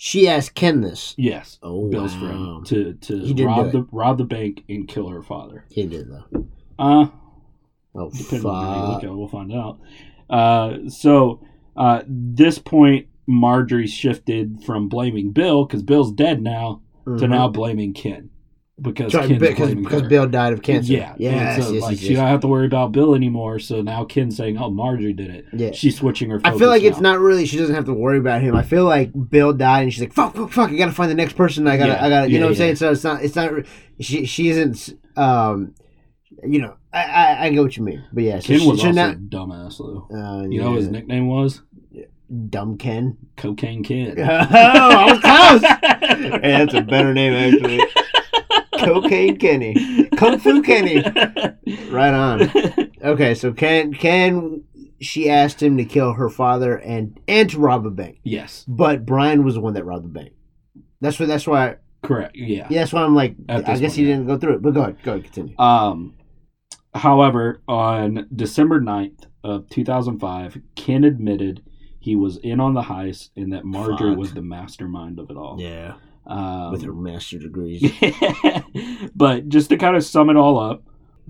[0.00, 1.14] she asked Ken this.
[1.18, 2.62] Yes, Oh, Bill's wow.
[2.62, 5.64] friend to to rob the rob the bank and kill her father.
[5.70, 6.46] He did though.
[6.78, 7.06] Uh,
[7.94, 9.80] Oh depending on how you look at it, we'll find out.
[10.30, 11.40] Uh, so
[11.76, 17.30] uh, this point, Marjorie shifted from blaming Bill because Bill's dead now to Mhm.
[17.30, 18.30] now blaming Ken
[18.80, 20.02] because Sorry, Ken's because because.
[20.02, 20.92] Bill died of cancer.
[20.92, 21.58] Yeah, yeah.
[21.58, 21.82] so, yes.
[21.82, 22.18] like yes, she yes.
[22.18, 23.58] don't have to worry about Bill anymore.
[23.58, 25.72] So now Ken's saying, "Oh, Marjorie did it." Yeah.
[25.72, 26.40] She's switching her.
[26.44, 27.46] I feel like it's not really.
[27.46, 28.54] She doesn't have to worry about him.
[28.54, 30.70] I feel like Bill died, and she's like, "Fuck, fuck, fuck!
[30.70, 31.66] I gotta find the next person.
[31.66, 32.76] I gotta, Yeah, I gotta." You yeah, know what I'm saying?
[32.76, 33.22] So it's not.
[33.24, 33.52] It's not.
[34.00, 34.98] She she isn't.
[35.16, 35.74] Um,
[36.44, 38.04] you know, I I, I get what you mean.
[38.12, 39.14] But yeah, so Ken she was also not.
[39.14, 40.06] a dumbass though.
[40.14, 41.62] Uh, You know what his nickname was
[42.50, 43.16] Dumb Ken.
[43.36, 44.14] Cocaine Ken.
[44.18, 46.30] oh, I was close.
[46.32, 47.80] hey, that's a better name actually.
[48.78, 51.02] Cocaine Kenny, Kung Fu Kenny.
[51.90, 52.50] Right on.
[53.02, 54.62] Okay, so Ken Ken
[55.00, 59.06] she asked him to kill her father and and to rob a bank, yes, but
[59.06, 60.32] Brian was the one that robbed the bank.
[61.00, 61.28] That's what.
[61.28, 61.76] That's why.
[62.02, 62.36] correct.
[62.36, 62.66] Yeah.
[62.70, 63.36] Yeah, that's why I'm like.
[63.48, 64.08] I guess point, he yeah.
[64.08, 64.62] didn't go through it.
[64.62, 64.96] But go ahead.
[65.02, 65.24] Go ahead.
[65.24, 65.58] Continue.
[65.58, 66.14] Um,
[66.94, 71.62] however, on December 9th of 2005, Ken admitted
[72.00, 74.18] he was in on the heist and that Marjorie Fuck.
[74.18, 75.56] was the mastermind of it all.
[75.60, 75.94] Yeah,
[76.26, 77.82] Um, with her master degrees.
[79.14, 80.82] but just to kind of sum it all up,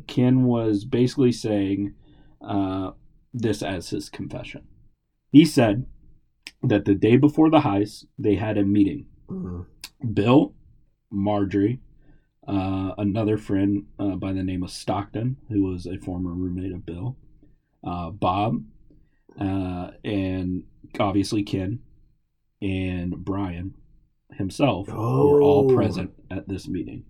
[0.07, 1.95] Ken was basically saying
[2.41, 2.93] uh,
[3.35, 4.63] this as his confession.
[5.31, 5.87] He said
[6.63, 9.07] that the day before the heist, they had a meeting.
[9.29, 9.67] Mhm.
[10.15, 10.55] Bill,
[11.11, 11.81] Marjorie,
[12.49, 16.85] uh, another friend uh, by the name of Stockton, who was a former roommate of
[16.87, 17.17] Bill,
[17.87, 18.65] uh, Bob,
[19.41, 20.65] uh, and
[20.99, 21.81] obviously Ken
[22.63, 23.75] and Brian
[24.33, 25.75] himself were all Oh.
[25.75, 27.05] present at this meeting.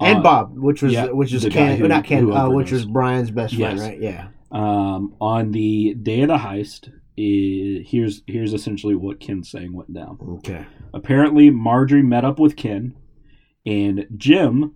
[0.00, 2.84] and Uh, Bob, which was yeah, which guy Ken, who- not Ken, uh, which was.
[2.86, 3.88] Brian's best friend, Yes.
[3.88, 4.00] right?
[4.00, 4.28] Yeah.
[4.50, 10.18] Um, on the day of the heist, here's here's essentially what Ken's saying went down.
[10.38, 10.64] Okay.
[10.92, 12.94] Apparently, Marjorie met up with Ken,
[13.66, 14.74] and Jim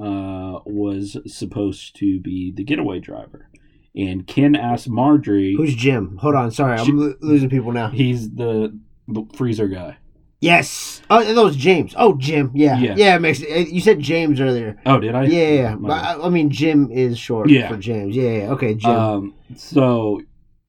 [0.00, 3.48] uh, was supposed to be the getaway driver.
[3.94, 6.18] And Ken asked Marjorie, Who's Jim?
[6.20, 7.88] Hold on, sorry, I'm lo- losing people now.
[7.88, 9.96] he's the, the freezer guy.
[10.38, 11.00] Yes.
[11.08, 11.94] Oh, that was James.
[11.96, 12.50] Oh, Jim.
[12.54, 12.78] Yeah.
[12.78, 12.94] Yeah.
[12.96, 13.16] Yeah.
[13.16, 14.76] it makes you said James earlier.
[14.84, 15.24] Oh, did I?
[15.24, 15.48] Yeah, yeah.
[15.54, 15.76] yeah.
[15.76, 15.92] But.
[15.92, 17.68] I, I mean, Jim is short Yeah.
[17.68, 18.14] for James.
[18.14, 18.50] Yeah, yeah.
[18.50, 18.90] Okay, Jim.
[18.90, 20.20] Um, so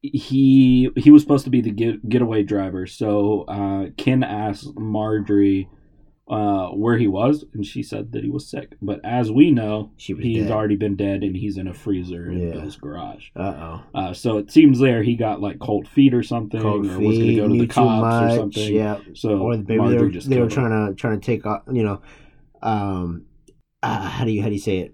[0.01, 2.87] he he was supposed to be the get, getaway driver.
[2.87, 5.67] So uh, Ken asked Marjorie
[6.29, 8.75] uh, where he was, and she said that he was sick.
[8.81, 10.51] But as we know, she he's dead.
[10.51, 12.51] already been dead, and he's in a freezer in Yeah.
[12.53, 13.29] Bill's garage.
[13.35, 13.83] Uh oh.
[13.95, 17.17] Uh, so it seems there he got like cold feet or something, Cold or was
[17.17, 18.73] going to go to the cops or something.
[18.73, 18.99] Yeah.
[19.13, 20.49] So Or maybe Marjorie they were, just they were him.
[20.49, 21.63] trying to trying to take off.
[21.71, 22.01] You know,
[22.61, 23.25] um,
[23.81, 24.93] uh, how do you how do you say it?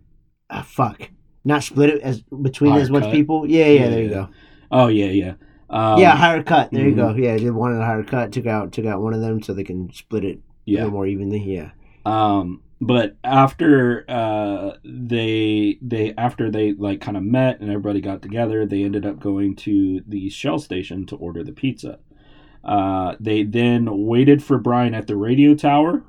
[0.50, 1.10] Ah, fuck.
[1.46, 3.12] Not split it as between Higher as much cut.
[3.12, 3.50] people.
[3.50, 3.72] Yeah, yeah.
[3.86, 4.30] Yeah, there you go.
[4.72, 5.34] Oh yeah, yeah.
[5.70, 6.70] Um, yeah, higher cut.
[6.72, 7.16] There you mhm.
[7.16, 7.16] go.
[7.16, 8.32] Yeah, did one in a higher cut.
[8.32, 10.78] Took out took out one of them so they can split it a yeah.
[10.80, 11.40] little more evenly.
[11.40, 11.72] Yeah.
[12.06, 18.22] Um, but after uh, they they after they like kind of met and everybody got
[18.22, 22.00] together, they ended up going to the Shell station to order the pizza.
[22.64, 26.04] Uh, they then waited for Brian at the radio tower.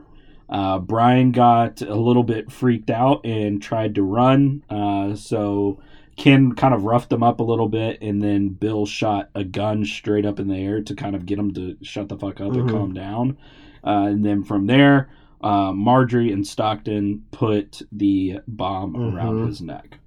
[0.48, 4.62] Uh, Brian got a little bit freaked out and tried to run.
[4.68, 5.80] Uh, so
[6.16, 9.84] Ken kind of roughed him up a little bit, and then Bill shot a gun
[9.84, 12.52] straight up in the air to kind of get him to shut the fuck up
[12.52, 12.70] and Mhm.
[12.70, 13.36] calm down.
[13.85, 15.11] Uh, and then from there,
[15.43, 19.47] uh, Marjorie and Stockton put the bomb around Mhm.
[19.49, 19.99] his neck.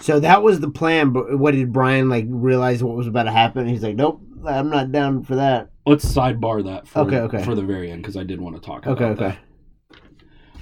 [0.00, 1.10] So that was the plan.
[1.10, 3.68] But what did Brian like realize what was about to happen?
[3.68, 5.70] He's like, nope, I'm not down for that.
[5.86, 7.42] Let's sidebar that for, Okay, okay.
[7.44, 9.26] for the very end because I did want to talk about Okay, that.
[9.28, 9.38] okay.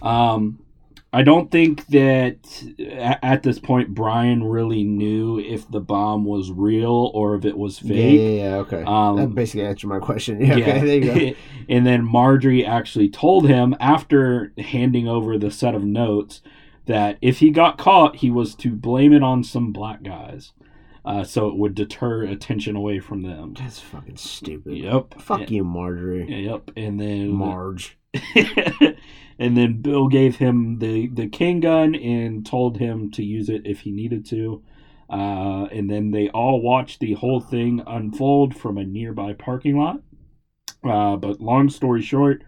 [0.03, 0.59] Um,
[1.13, 2.37] I don't think that
[3.23, 7.79] at this point Brian really knew if the bomb was real or if it was
[7.81, 8.21] fake.
[8.21, 8.55] yeah, yeah.
[8.59, 8.85] Okay.
[8.87, 10.41] Um, that basically answered my question.
[10.45, 10.97] Yeah, okay, there
[11.27, 11.37] you go.
[11.71, 16.43] and then Marjorie actually told him after handing over the set of notes
[16.87, 20.53] that if he got caught, he was to blame it on some black guys,
[21.05, 23.55] uh, so it would deter attention away from them.
[23.55, 24.79] That's fucking stupid.
[24.79, 25.21] Yep.
[25.21, 26.45] Fuck you, Marjorie.
[26.45, 26.73] Yep.
[26.77, 27.97] And then Marge.
[29.39, 33.63] and then Bill gave him the the cane gun and told him to use it
[33.65, 34.65] if he needed to.
[35.09, 40.01] Uh, and then they all watched the whole thing unfold from a nearby parking lot.
[40.83, 42.43] Uh, but long story short,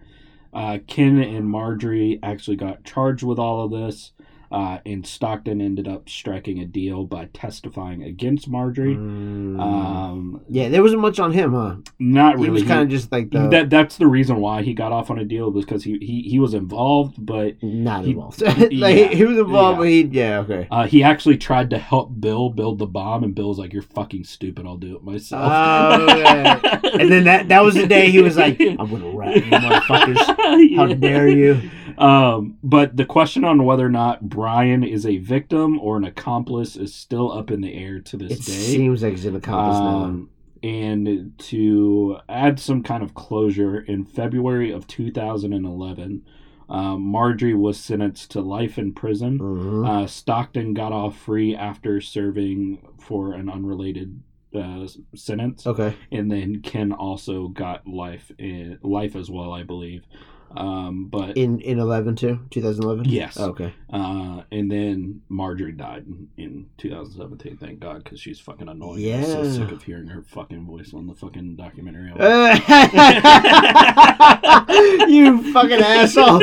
[0.54, 4.12] uh, Ken and Marjorie actually got charged with all of this.
[4.52, 8.94] Uh, and Stockton ended up striking a deal by testifying against Marjorie.
[8.94, 9.58] Mm.
[9.58, 11.76] Um, yeah, there wasn't much on him, huh?
[11.98, 12.50] not He really.
[12.50, 15.18] was kind of just like the that that's the reason why he got off on
[15.18, 18.42] a deal because he he, he was involved, but not he- involved.
[18.42, 19.80] like yeah, he was involved, yeah.
[19.80, 20.68] but he yeah okay.
[20.70, 24.24] uh, he actually tried to help Bill build the bomb, and Bill's like, "You're fucking
[24.24, 24.66] stupid.
[24.66, 26.80] I'll do it myself." Oh, yeah.
[26.92, 30.76] And then that that was the day he was like, "I'm gonna rat you, motherfuckers!
[30.76, 35.78] How dare you?" Um, but the question on whether or not Brian is a victim
[35.78, 38.52] or an accomplice is still up in the air to this It day.
[38.52, 40.28] seems like he's an accomplice Um,
[40.62, 46.22] and to add some kind of closure, in February of 2011,
[46.68, 49.36] um, Marjorie was sentenced to life in prison.
[49.38, 49.44] now.
[49.44, 49.88] Mhm.
[49.88, 54.20] Uh, Stockton got off free after serving for an unrelated
[54.54, 55.94] uh, sentence, Okay.
[56.10, 60.04] and then Ken also got life in life as well, I believe.
[60.56, 63.04] Um, but In in eleven too, two thousand eleven.
[63.06, 63.38] Yes.
[63.38, 63.72] Okay.
[63.92, 67.56] uh, and then Marjorie died in, in 2017.
[67.56, 69.14] Thank God, because she's fucking annoying.
[69.14, 72.12] I'm so sick of hearing her fucking voice on the fucking documentary.
[75.08, 76.42] you fucking asshole.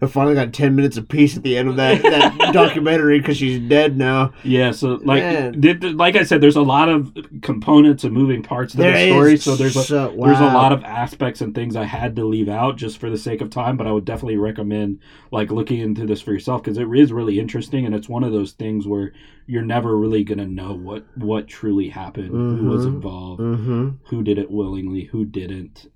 [0.01, 3.37] I finally got 10 minutes of peace at the end of that, that documentary because
[3.37, 4.33] she's dead now.
[4.43, 5.59] yeah, so like, Man.
[5.59, 9.09] did, like I said, there's a lot of components and moving parts to There the
[9.11, 9.37] story.
[9.37, 12.49] So there's a, so- there's a lot of aspects and things I had to leave
[12.49, 13.77] out just for the sake of time.
[13.77, 14.99] But I would definitely recommend
[15.31, 18.31] like looking into this for yourself because it is really interesting and it's one of
[18.31, 19.13] those things where
[19.47, 22.89] you're never really gonna know what what truly happened, who was Mhm.
[22.89, 23.41] involved.
[23.41, 23.89] Mm-hmm.
[24.09, 25.87] who did it willingly, who didn't,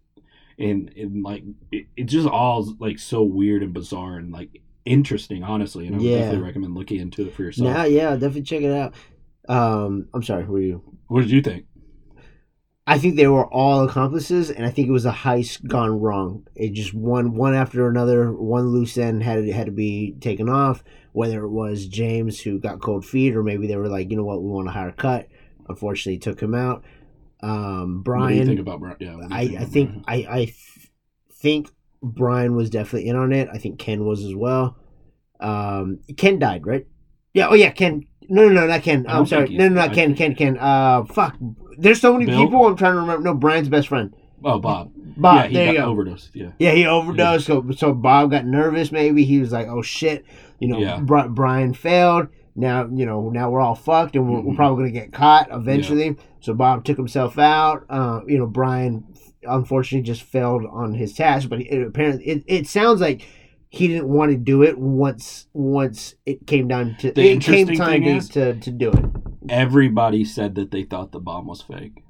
[0.60, 5.44] and and like it, it's just all like so weird and bizarre and like interesting,
[5.44, 5.88] honestly.
[5.88, 6.18] And I would Yeah.
[6.20, 7.70] definitely recommend looking into it for yourself.
[7.70, 8.94] Yeah, yeah, definitely check it out.
[9.50, 10.82] Um, I'm sorry, were you?
[11.08, 11.66] what did you think?
[12.86, 16.46] I think they were all accomplices, and I think it was a heist gone wrong.
[16.56, 20.84] It just one one after another, one loose end had had to be taken off.
[21.14, 24.26] Whether it was James who got cold feet, or maybe they were like, you know
[24.26, 25.30] what, we want a higher cut.
[25.70, 26.84] Unfortunately, took him out.
[27.42, 28.98] Um, Brian, What do you think about Brian?
[29.00, 30.90] Yeah, what do you I, I think I I th-
[31.36, 31.70] think
[32.02, 33.48] Brian was definitely in on it.
[33.54, 34.76] I think Ken was as well.
[35.40, 36.86] Um, Ken died, right?
[37.34, 37.48] Yeah.
[37.50, 38.08] Oh yeah, Ken.
[38.30, 39.06] No, no, no, not Ken.
[39.08, 39.48] I'm sorry.
[39.48, 40.16] think No, no, not Ken.
[40.16, 40.56] think- Ken.
[40.56, 40.58] Ken.
[40.58, 41.38] Uh, fuck.
[41.78, 42.44] There's so many Bill?
[42.46, 42.66] people.
[42.68, 43.24] I'm trying to remember.
[43.24, 44.14] No, Brian's best friend.
[44.46, 44.92] Oh, Bob.
[44.96, 45.36] Bob.
[45.36, 45.86] yeah, he there got you go.
[45.86, 46.30] overdosed.
[46.34, 46.52] Yeah.
[46.60, 47.46] Yeah, he overdosed.
[47.46, 48.92] So, so Bob got nervous.
[48.92, 50.26] Maybe he was like, "Oh shit,"
[50.60, 50.80] you know.
[50.80, 51.00] Yeah.
[51.00, 52.28] Brian failed.
[52.56, 54.56] Now, you know, now we're all fucked, and we're, we're Mhm.
[54.56, 56.18] probably gonna get caught eventually.
[56.40, 57.86] So Bob took himself out.
[57.90, 59.06] Uh, you know, Brian
[59.44, 63.26] unfortunately just failed on his task, but it, apparently, it, it sounds like
[63.70, 67.68] he didn't want to do it once once it came down to The it came
[67.70, 69.06] interesting time thing to, is- to to do it.
[69.50, 72.04] Everybody said that they thought the bomb was fake.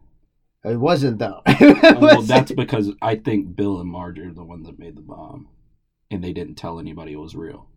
[0.64, 1.42] It wasn't though.
[1.86, 5.02] Oh, well, that's because I think Bill and Marge are the ones that made the
[5.02, 5.50] bomb,
[6.10, 7.68] and they didn't tell anybody it was real.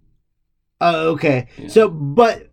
[0.80, 1.48] Oh, okay.
[1.58, 1.68] Yeah.
[1.68, 2.52] So, but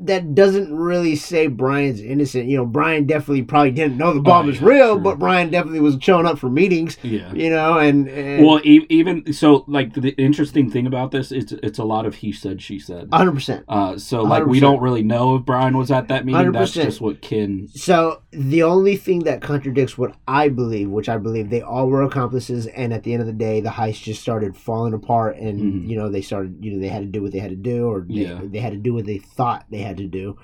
[0.00, 2.46] that doesn't really say Brian's innocent.
[2.46, 5.02] You know, Brian definitely probably didn't know the bomb Oh, was real, true.
[5.02, 6.96] but Brian definitely was showing up for meetings.
[7.02, 7.32] Yeah.
[7.34, 11.52] You know, and, and Well, e- even so, like the interesting thing about this, it's
[11.52, 13.08] it's a lot of he said, she said.
[13.12, 13.64] hundred percent.
[13.68, 14.60] Uh, so like we 100%.
[14.62, 16.52] don't really know if Brian was at that meeting.
[16.52, 16.82] That's 100%.
[16.82, 17.68] just what Ken.
[17.74, 22.02] So the only thing that contradicts what I believe, which I believe they all were
[22.02, 25.60] accomplices, and at the end of the day, the heist just started falling apart, and
[25.84, 25.88] Mhm.
[25.90, 27.86] you know they started, you know, they had to do what they had to do,
[27.86, 28.40] or they, Yeah.
[28.42, 30.38] they had to do what they thought they had to do.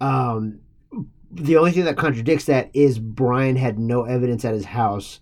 [0.00, 0.60] Um,
[1.30, 5.20] the only thing that contradicts that is Brian had no evidence at his house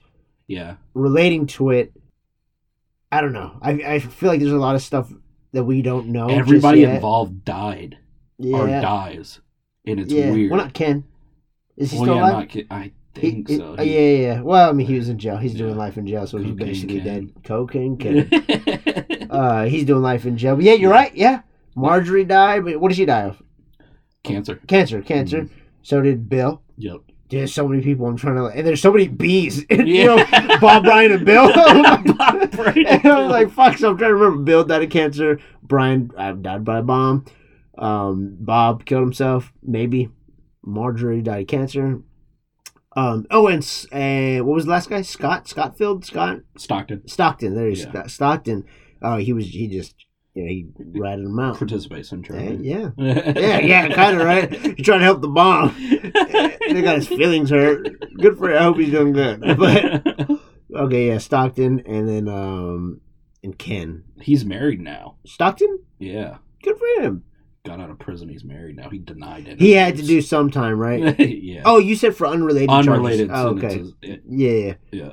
[0.48, 0.76] Yeah.
[0.94, 1.92] relating to it.
[3.12, 3.58] I don't know.
[3.62, 5.12] I I feel like there's a lot of stuff
[5.52, 6.28] that we don't know.
[6.28, 7.98] Everybody involved died
[8.38, 8.56] yeah.
[8.56, 9.40] or dies,
[9.84, 10.30] and it's yeah.
[10.30, 10.50] weird.
[10.50, 11.04] Well, not Ken.
[11.76, 12.32] Is he well, still yeah, alive?
[12.34, 12.66] not Ken.
[12.70, 13.74] I think he- so.
[13.78, 14.40] oh, yeah, yeah, yeah.
[14.42, 15.36] Well, I mean, he was in jail.
[15.38, 17.04] He's doing life in jail, so he's basically Ken.
[17.34, 17.44] dead.
[17.44, 19.28] Cocaine Ken.
[19.30, 20.54] uh, he's doing life in jail.
[20.56, 21.14] But yeah, you're right.
[21.14, 21.42] Yeah,
[21.74, 23.42] Marjorie died, but what did she die of?
[24.22, 24.60] Cancer.
[24.66, 25.02] Cancer.
[25.02, 25.42] Cancer.
[25.42, 25.54] Mm-hmm.
[25.82, 26.62] So did Bill.
[26.78, 27.00] Yep.
[27.30, 28.06] There's so many people.
[28.06, 29.64] I'm trying to, and there's so many bees.
[29.70, 30.04] you Yeah.
[30.16, 31.52] know, Bob, Brian, and Bill.
[31.54, 32.06] Bob,
[32.66, 33.78] and I was like, fuck.
[33.78, 34.42] So I'm trying to remember.
[34.42, 35.38] Bill died of cancer.
[35.62, 37.24] Brian uh, died by a bomb.
[37.78, 39.52] Um, Bob killed himself.
[39.62, 40.10] Maybe.
[40.64, 42.00] Marjorie died of cancer.
[42.96, 43.26] Um.
[43.30, 43.62] Oh, and
[43.92, 45.02] uh, what was the last guy?
[45.02, 45.46] Scott.
[45.48, 46.04] Scottfield.
[46.04, 47.54] Scott Stockton Stockton.
[47.54, 47.90] There he's Yeah.
[47.90, 48.64] Scott Stockton.
[49.00, 49.46] Oh, he was.
[49.46, 49.94] He just.
[50.42, 50.66] Know, he
[50.98, 51.58] ratted him out.
[51.58, 52.64] participates in training.
[52.64, 54.52] yeah, yeah, yeah, kind of right.
[54.52, 55.74] He's trying to help the bomb.
[55.78, 57.88] they got his feelings hurt.
[58.18, 58.58] Good for him.
[58.58, 59.40] I hope he's doing good.
[60.70, 63.00] But okay, yeah, Stockton, and then um,
[63.42, 65.16] and Ken He's married now.
[65.26, 65.80] Stockton.
[65.98, 66.38] Yeah.
[66.62, 67.24] Good for him.
[67.64, 68.28] Got out of prison.
[68.28, 68.88] He's married now.
[68.88, 69.60] He denied it.
[69.60, 71.18] He had to do some time, right?
[71.18, 71.62] yeah.
[71.64, 72.70] Oh, you said for unrelated.
[72.70, 73.92] unrelated Charges.
[74.02, 74.20] Oh, okay.
[74.26, 74.74] Yeah.
[74.90, 75.12] yeah.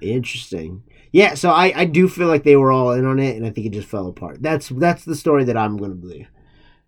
[0.00, 0.82] Interesting.
[1.14, 3.50] Yeah, so I, I do feel like they were all in on it, and I
[3.50, 4.42] think it just fell apart.
[4.42, 6.26] That's that's the story that I'm going to believe.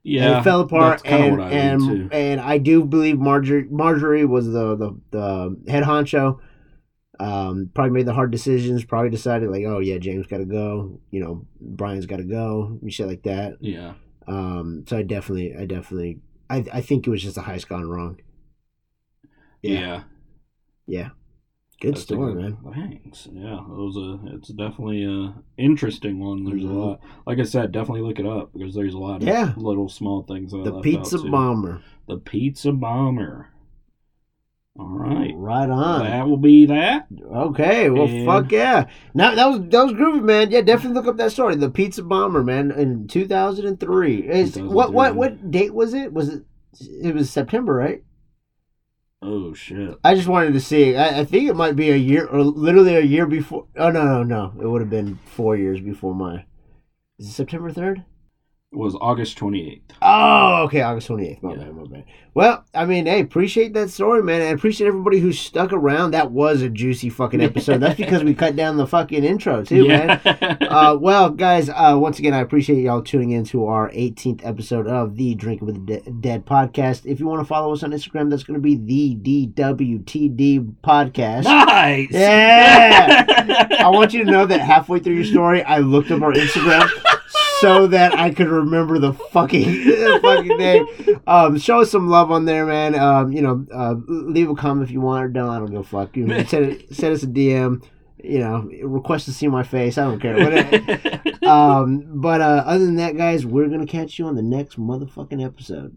[0.02, 0.24] Yeah.
[0.24, 5.00] and it fell apart, and and, and I do believe Marjorie Marjorie was the the,
[5.12, 6.40] the head honcho.
[7.20, 8.84] Um, probably made the hard decisions.
[8.84, 10.98] Probably decided like, oh yeah, James got to go.
[11.12, 12.80] You know, Brian's got to go.
[12.82, 13.58] And shit like that.
[13.60, 13.94] Yeah.
[14.26, 16.18] Um, so I definitely, I definitely,
[16.50, 18.20] I I think it was just a heist gone wrong.
[19.62, 19.72] Yeah.
[19.78, 20.02] Yeah.
[20.88, 21.10] Yeah,
[21.80, 22.56] good story, man.
[22.74, 23.28] Thanks.
[23.32, 24.34] Yeah, it was a.
[24.34, 26.44] It's definitely a interesting one.
[26.44, 26.70] There's Mhm.
[26.70, 27.00] a lot.
[27.26, 29.52] Like I said, definitely look it up because there's a lot of Yeah.
[29.56, 30.52] little small things.
[30.52, 31.82] The pizza bomber.
[32.08, 33.48] The pizza bomber.
[34.78, 35.32] All right.
[35.34, 36.00] Right on.
[36.04, 37.06] That will be that.
[37.34, 38.86] Okay, well, And- fuck yeah.
[39.14, 40.50] Now that was that was groovy, man.
[40.50, 44.16] Yeah, definitely look up that story, the Pizza Bomber, man, in two thousand and three.
[44.28, 45.16] Is what what 2003.
[45.18, 46.12] what date was it?
[46.12, 46.42] Was it?
[47.02, 48.02] It was September, right?
[49.22, 49.98] Oh shit.
[50.04, 50.94] I just wanted to see.
[50.94, 53.66] I, I think it might be a year or literally a year before.
[53.76, 54.52] Oh no no no!
[54.60, 56.44] It would have been four years before my.
[57.18, 58.04] Is it September third?
[58.72, 59.80] Was August 28th.
[60.02, 61.40] Oh, okay, August 28th.
[61.40, 61.56] My Yeah.
[61.58, 62.04] bad, my bad.
[62.34, 64.42] Well, I mean, hey, appreciate that story, man.
[64.42, 66.10] I appreciate everybody who stuck around.
[66.10, 67.78] That was a juicy fucking episode.
[67.78, 70.20] That's because we cut down the fucking intro, too, man.
[70.68, 74.88] Uh, well, guys, uh, once again, I appreciate y'all tuning in to our 18th episode
[74.88, 77.06] of the Drinking with the De- Dead podcast.
[77.06, 79.14] If you want to follow us on Instagram, that's going to be the
[79.54, 81.44] DWTD podcast.
[81.44, 82.08] nice.
[82.10, 83.66] Yeah.
[83.80, 86.90] I want you to know that halfway through your story, I looked up our Instagram
[87.60, 89.84] so that I could remember the fucking
[90.22, 90.86] fucking name.
[91.26, 92.94] Um, show us some love on there, man.
[92.98, 95.50] Um, you know, uh, leave a comment if you want or don't.
[95.50, 96.16] I don't give a fuck.
[96.16, 97.84] You know, send, it, send us a DM.
[98.22, 99.98] You know, request to see my face.
[99.98, 100.34] I don't care.
[100.36, 101.20] Whatever.
[101.46, 105.44] um, but uh, other than that, guys, we're gonna catch you on the next motherfucking
[105.44, 105.96] episode.